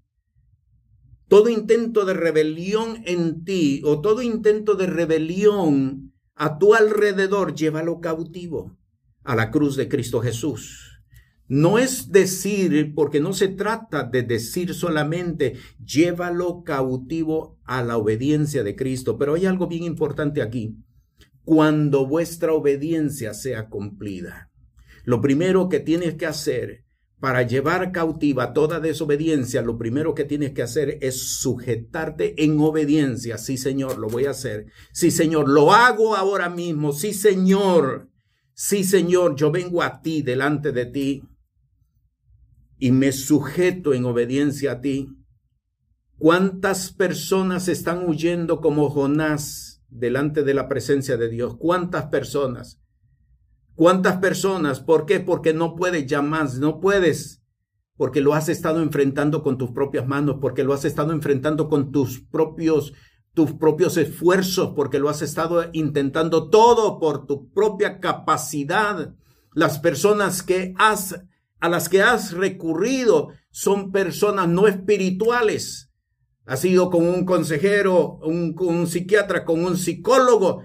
todo 1.29 1.47
intento 1.49 2.05
de 2.05 2.15
rebelión 2.15 3.03
en 3.05 3.45
ti 3.45 3.81
o 3.85 4.01
todo 4.01 4.23
intento 4.23 4.73
de 4.73 4.87
rebelión 4.87 6.11
a 6.35 6.57
tu 6.57 6.73
alrededor, 6.73 7.53
llévalo 7.53 8.01
cautivo 8.01 8.77
a 9.23 9.35
la 9.35 9.51
cruz 9.51 9.75
de 9.75 9.87
Cristo 9.87 10.21
Jesús. 10.21 11.03
No 11.47 11.77
es 11.77 12.11
decir, 12.11 12.93
porque 12.95 13.19
no 13.19 13.33
se 13.33 13.47
trata 13.47 14.03
de 14.03 14.23
decir 14.23 14.73
solamente, 14.73 15.57
llévalo 15.83 16.63
cautivo 16.63 17.59
a 17.63 17.83
la 17.83 17.97
obediencia 17.97 18.63
de 18.63 18.75
Cristo, 18.75 19.19
pero 19.19 19.35
hay 19.35 19.45
algo 19.45 19.67
bien 19.67 19.83
importante 19.83 20.41
aquí. 20.41 20.77
Cuando 21.43 22.05
vuestra 22.05 22.53
obediencia 22.53 23.33
sea 23.33 23.69
cumplida, 23.69 24.51
lo 25.03 25.21
primero 25.21 25.69
que 25.69 25.79
tienes 25.79 26.15
que 26.15 26.25
hacer 26.25 26.85
para 27.19 27.43
llevar 27.43 27.91
cautiva 27.91 28.53
toda 28.53 28.79
desobediencia, 28.79 29.61
lo 29.61 29.77
primero 29.77 30.15
que 30.15 30.23
tienes 30.23 30.51
que 30.51 30.61
hacer 30.61 30.97
es 31.01 31.39
sujetarte 31.39 32.43
en 32.43 32.59
obediencia. 32.59 33.37
Sí, 33.37 33.57
Señor, 33.57 33.97
lo 33.97 34.07
voy 34.07 34.25
a 34.25 34.31
hacer. 34.31 34.67
Sí, 34.93 35.11
Señor, 35.11 35.49
lo 35.49 35.73
hago 35.73 36.15
ahora 36.15 36.49
mismo. 36.49 36.93
Sí, 36.93 37.13
Señor. 37.13 38.09
Sí, 38.53 38.83
Señor, 38.83 39.35
yo 39.35 39.51
vengo 39.51 39.83
a 39.83 40.01
ti, 40.01 40.21
delante 40.21 40.71
de 40.71 40.85
ti, 40.85 41.23
y 42.77 42.91
me 42.91 43.11
sujeto 43.11 43.93
en 43.93 44.05
obediencia 44.05 44.73
a 44.73 44.81
ti. 44.81 45.09
¿Cuántas 46.17 46.91
personas 46.91 47.67
están 47.67 48.07
huyendo 48.07 48.61
como 48.61 48.89
Jonás 48.89 49.68
delante 49.89 50.43
de 50.43 50.53
la 50.53 50.67
presencia 50.67 51.17
de 51.17 51.29
Dios? 51.29 51.55
¿Cuántas 51.57 52.05
personas? 52.07 52.81
¿Cuántas 53.75 54.17
personas? 54.17 54.79
¿Por 54.79 55.05
qué? 55.05 55.19
Porque 55.19 55.53
no 55.53 55.75
puedes 55.75 56.05
ya 56.05 56.21
más, 56.21 56.59
no 56.59 56.79
puedes, 56.79 57.41
porque 57.95 58.21
lo 58.21 58.33
has 58.33 58.49
estado 58.49 58.81
enfrentando 58.81 59.41
con 59.41 59.57
tus 59.57 59.71
propias 59.71 60.07
manos, 60.07 60.37
porque 60.41 60.63
lo 60.63 60.73
has 60.73 60.85
estado 60.85 61.13
enfrentando 61.13 61.69
con 61.69 61.91
tus 61.91 62.21
propios 62.21 62.93
tus 63.33 63.53
propios 63.53 63.95
esfuerzos, 63.95 64.73
porque 64.75 64.99
lo 64.99 65.07
has 65.07 65.21
estado 65.21 65.63
intentando 65.71 66.49
todo 66.49 66.99
por 66.99 67.25
tu 67.25 67.53
propia 67.53 67.99
capacidad. 67.99 69.15
Las 69.53 69.79
personas 69.79 70.43
que 70.43 70.73
has 70.77 71.23
a 71.59 71.69
las 71.69 71.89
que 71.89 72.01
has 72.01 72.33
recurrido 72.33 73.29
son 73.51 73.91
personas 73.91 74.47
no 74.47 74.67
espirituales. 74.67 75.88
Has 76.49 76.65
ido 76.65 76.89
con 76.89 77.07
un 77.07 77.25
consejero, 77.25 78.17
un, 78.23 78.55
un 78.57 78.87
psiquiatra, 78.87 79.45
con 79.45 79.63
un 79.63 79.77
psicólogo, 79.77 80.63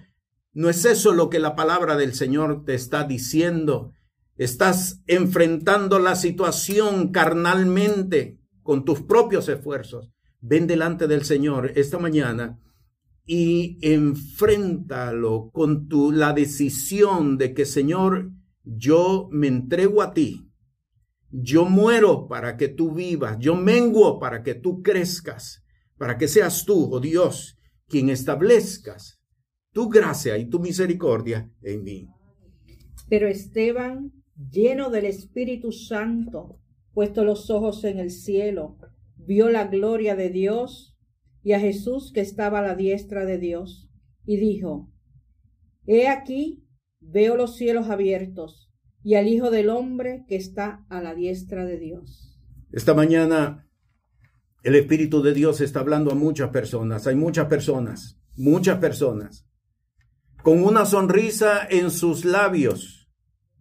no 0.55 0.71
es 0.71 0.87
eso 0.87 1.13
lo 1.13 1.29
que 1.29 1.39
la 1.39 1.55
palabra 1.55 1.99
del 1.99 2.15
Señor 2.15 2.65
te 2.65 2.73
está 2.73 3.05
diciendo. 3.05 3.93
Estás 4.39 5.03
enfrentando 5.07 5.99
la 5.99 6.17
situación 6.17 7.13
carnalmente 7.13 8.39
con 8.63 8.87
tus 8.87 9.03
propios 9.03 9.47
esfuerzos. 9.51 10.11
Ven 10.41 10.67
delante 10.67 11.07
del 11.07 11.23
Señor 11.23 11.73
esta 11.75 11.99
mañana 11.99 12.59
y 13.27 13.77
enfréntalo 13.83 15.51
con 15.53 15.87
tu, 15.87 16.13
la 16.13 16.33
decisión 16.33 17.37
de 17.37 17.53
que, 17.53 17.67
Señor, 17.67 18.31
yo 18.63 19.29
me 19.31 19.49
entrego 19.49 20.01
a 20.01 20.15
ti. 20.15 20.51
Yo 21.29 21.67
muero 21.67 22.27
para 22.27 22.57
que 22.57 22.69
tú 22.69 22.95
vivas. 22.95 23.37
Yo 23.39 23.55
menguo 23.55 24.19
para 24.19 24.43
que 24.43 24.55
tú 24.55 24.83
crezcas. 24.83 25.61
Para 25.97 26.19
que 26.19 26.29
seas 26.29 26.65
tú, 26.65 26.89
oh 26.93 27.01
Dios, 27.01 27.59
quien 27.87 28.09
establezcas 28.09 29.21
tu 29.73 29.89
gracia 29.89 30.39
y 30.39 30.49
tu 30.49 30.61
misericordia 30.61 31.51
en 31.63 31.83
mí. 31.83 32.09
Pero 33.09 33.29
Esteban, 33.29 34.13
lleno 34.51 34.91
del 34.91 35.05
Espíritu 35.05 35.73
Santo, 35.73 36.61
puesto 36.93 37.25
los 37.25 37.51
ojos 37.51 37.85
en 37.85 37.99
el 37.99 38.11
cielo, 38.11 38.79
vio 39.17 39.51
la 39.51 39.67
gloria 39.67 40.15
de 40.15 40.31
Dios 40.31 40.97
y 41.43 41.53
a 41.53 41.61
Jesús 41.61 42.13
que 42.13 42.21
estaba 42.21 42.61
a 42.61 42.63
la 42.63 42.75
diestra 42.75 43.25
de 43.27 43.39
Dios, 43.39 43.91
y 44.25 44.37
dijo, 44.39 44.91
He 45.87 46.09
aquí, 46.09 46.65
veo 47.01 47.37
los 47.37 47.57
cielos 47.57 47.91
abiertos 47.91 48.71
y 49.03 49.17
al 49.17 49.29
Hijo 49.29 49.51
del 49.51 49.69
Hombre 49.69 50.25
que 50.27 50.37
está 50.37 50.87
a 50.89 51.03
la 51.03 51.15
diestra 51.15 51.67
de 51.67 51.79
Dios. 51.79 52.41
Esta 52.73 52.95
mañana 52.95 53.69
el 54.65 54.75
Espíritu 54.75 55.23
de 55.23 55.35
Dios 55.35 55.61
está 55.61 55.81
hablando 55.81 56.11
a 56.11 56.15
muchas 56.15 56.49
personas, 56.49 57.07
hay 57.07 57.15
muchas 57.15 57.47
personas, 57.47 58.19
muchas 58.35 58.79
personas 58.79 59.47
con 60.45 60.63
una 60.63 60.85
sonrisa 60.85 61.67
en 61.69 61.91
sus 61.91 62.27
labios, 62.27 63.09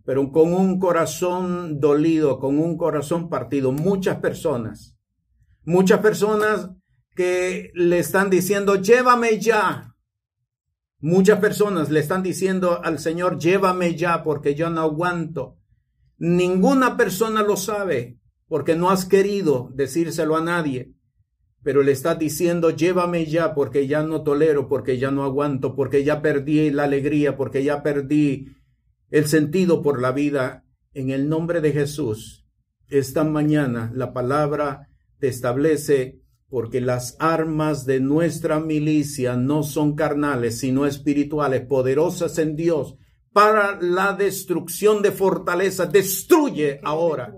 pero 0.04 0.34
con 0.34 0.54
un 0.54 0.80
corazón 0.80 1.80
dolido, 1.80 2.40
con 2.40 2.60
un 2.60 2.78
corazón 2.78 3.30
partido. 3.30 3.72
Muchas 3.72 4.18
personas, 4.18 4.98
muchas 5.64 6.02
personas 6.02 6.72
que 7.16 7.72
le 7.74 8.00
están 8.00 8.30
diciendo, 8.30 8.76
llévame 8.76 9.40
ya. 9.40 9.96
Muchas 11.00 11.40
personas 11.40 11.90
le 11.90 12.02
están 12.02 12.22
diciendo 12.22 12.82
al 12.84 13.00
Señor, 13.00 13.40
llévame 13.40 13.96
ya 13.96 14.22
porque 14.22 14.54
yo 14.54 14.70
no 14.70 14.82
aguanto. 14.82 15.58
Ninguna 16.18 16.98
persona 16.98 17.44
lo 17.44 17.56
sabe 17.56 18.20
porque 18.54 18.76
no 18.76 18.92
has 18.92 19.06
querido 19.06 19.72
decírselo 19.74 20.36
a 20.36 20.42
nadie 20.44 20.94
pero 21.64 21.82
le 21.82 21.92
está 21.92 22.14
diciendo, 22.14 22.70
llévame 22.70 23.26
ya 23.26 23.56
porque 23.56 23.88
ya 23.88 24.04
no 24.04 24.22
tolero, 24.22 24.68
porque 24.68 25.00
ya 25.00 25.10
no 25.10 25.24
aguanto, 25.24 25.76
porque 25.76 26.04
ya 26.04 26.22
perdí 26.22 26.70
la 26.70 26.84
alegría, 26.84 27.36
porque 27.36 27.64
ya 27.64 27.82
perdí 27.82 28.50
el 29.10 29.26
sentido 29.26 29.82
por 29.82 30.00
la 30.00 30.12
vida. 30.12 30.66
En 30.94 31.10
el 31.10 31.30
nombre 31.30 31.62
de 31.62 31.72
Jesús, 31.72 32.46
esta 32.90 33.24
mañana 33.24 33.92
la 33.96 34.14
palabra 34.14 34.90
te 35.18 35.30
establece 35.30 36.22
porque 36.48 36.80
las 36.80 37.16
armas 37.20 37.88
de 37.88 38.02
nuestra 38.02 38.60
milicia 38.60 39.36
no 39.36 39.64
son 39.64 39.96
carnales, 39.96 40.60
sino 40.60 40.86
espirituales, 40.86 41.62
poderosas 41.62 42.38
en 42.38 42.56
Dios 42.56 42.98
para 43.32 43.82
la 43.82 44.14
destrucción 44.14 45.02
de 45.02 45.12
fortaleza. 45.12 45.88
Destruye 45.88 46.80
ahora 46.84 47.34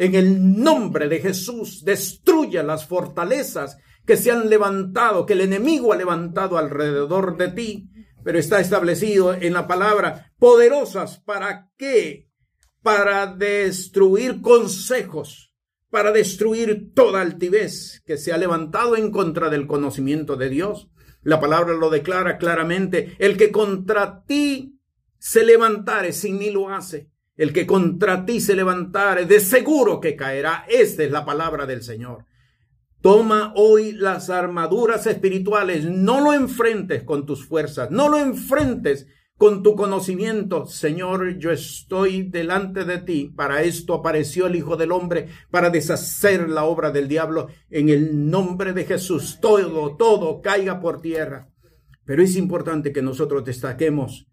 en 0.00 0.14
el 0.14 0.62
nombre 0.62 1.08
de 1.08 1.20
Jesús, 1.20 1.84
destruya 1.84 2.62
las 2.62 2.86
fortalezas 2.86 3.76
que 4.06 4.16
se 4.16 4.30
han 4.30 4.48
levantado, 4.48 5.26
que 5.26 5.34
el 5.34 5.42
enemigo 5.42 5.92
ha 5.92 5.96
levantado 5.96 6.56
alrededor 6.56 7.36
de 7.36 7.48
ti, 7.48 7.90
pero 8.24 8.38
está 8.38 8.60
establecido 8.60 9.34
en 9.34 9.52
la 9.52 9.66
palabra, 9.66 10.32
poderosas 10.38 11.18
para 11.18 11.68
qué? 11.76 12.30
Para 12.82 13.26
destruir 13.26 14.40
consejos, 14.40 15.52
para 15.90 16.12
destruir 16.12 16.94
toda 16.94 17.20
altivez 17.20 18.02
que 18.06 18.16
se 18.16 18.32
ha 18.32 18.38
levantado 18.38 18.96
en 18.96 19.10
contra 19.10 19.50
del 19.50 19.66
conocimiento 19.66 20.36
de 20.36 20.48
Dios. 20.48 20.88
La 21.20 21.40
palabra 21.40 21.74
lo 21.74 21.90
declara 21.90 22.38
claramente, 22.38 23.16
el 23.18 23.36
que 23.36 23.52
contra 23.52 24.24
ti 24.24 24.80
se 25.18 25.44
levantare 25.44 26.14
sin 26.14 26.38
ni 26.38 26.48
lo 26.48 26.70
hace. 26.70 27.09
El 27.40 27.54
que 27.54 27.66
contra 27.66 28.26
ti 28.26 28.38
se 28.38 28.54
levantare, 28.54 29.24
de 29.24 29.40
seguro 29.40 29.98
que 29.98 30.14
caerá. 30.14 30.66
Esta 30.68 31.04
es 31.04 31.10
la 31.10 31.24
palabra 31.24 31.64
del 31.64 31.82
Señor. 31.82 32.26
Toma 33.00 33.54
hoy 33.56 33.92
las 33.92 34.28
armaduras 34.28 35.06
espirituales. 35.06 35.86
No 35.86 36.20
lo 36.20 36.34
enfrentes 36.34 37.02
con 37.02 37.24
tus 37.24 37.46
fuerzas. 37.46 37.90
No 37.90 38.10
lo 38.10 38.18
enfrentes 38.18 39.06
con 39.38 39.62
tu 39.62 39.74
conocimiento. 39.74 40.66
Señor, 40.66 41.38
yo 41.38 41.50
estoy 41.50 42.24
delante 42.24 42.84
de 42.84 42.98
ti. 42.98 43.32
Para 43.34 43.62
esto 43.62 43.94
apareció 43.94 44.46
el 44.46 44.56
Hijo 44.56 44.76
del 44.76 44.92
Hombre, 44.92 45.28
para 45.50 45.70
deshacer 45.70 46.46
la 46.46 46.64
obra 46.64 46.90
del 46.90 47.08
diablo. 47.08 47.48
En 47.70 47.88
el 47.88 48.28
nombre 48.28 48.74
de 48.74 48.84
Jesús, 48.84 49.38
todo, 49.40 49.96
todo 49.96 50.42
caiga 50.42 50.78
por 50.78 51.00
tierra. 51.00 51.48
Pero 52.04 52.22
es 52.22 52.36
importante 52.36 52.92
que 52.92 53.00
nosotros 53.00 53.46
destaquemos. 53.46 54.26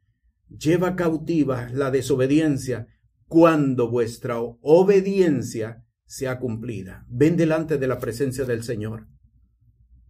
Lleva 0.49 0.97
cautiva 0.97 1.69
la 1.71 1.89
desobediencia 1.89 2.87
cuando 3.27 3.89
vuestra 3.89 4.39
obediencia 4.39 5.83
sea 6.05 6.39
cumplida. 6.39 7.05
Ven 7.09 7.37
delante 7.37 7.77
de 7.77 7.87
la 7.87 7.99
presencia 7.99 8.45
del 8.45 8.63
Señor. 8.63 9.07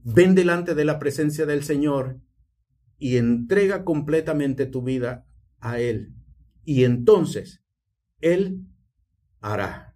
Ven 0.03 0.35
delante 0.35 0.75
de 0.75 0.85
la 0.85 0.99
presencia 0.99 1.45
del 1.45 1.63
Señor 1.63 2.19
y 2.97 3.17
entrega 3.17 3.83
completamente 3.83 4.65
tu 4.65 4.83
vida 4.83 5.25
a 5.59 5.79
Él. 5.79 6.13
Y 6.63 6.83
entonces 6.83 7.63
Él 8.19 8.67
hará 9.41 9.95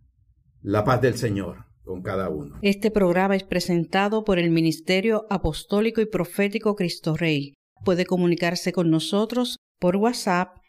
la 0.62 0.84
paz 0.84 1.02
del 1.02 1.16
Señor 1.16 1.66
con 1.84 2.02
cada 2.02 2.30
uno. 2.30 2.58
Este 2.62 2.92
programa 2.92 3.36
es 3.36 3.44
presentado 3.44 4.24
por 4.24 4.40
el 4.40 4.50
Ministerio 4.52 5.26
Apostólico 5.30 6.02
y 6.02 6.06
Profético 6.06 6.76
Cristo 6.76 7.16
Rey. 7.16 7.54
Puede 7.84 8.06
comunicarse 8.06 8.72
con 8.72 8.90
nosotros 8.90 9.58
por 9.80 9.98
WhatsApp 9.98 10.61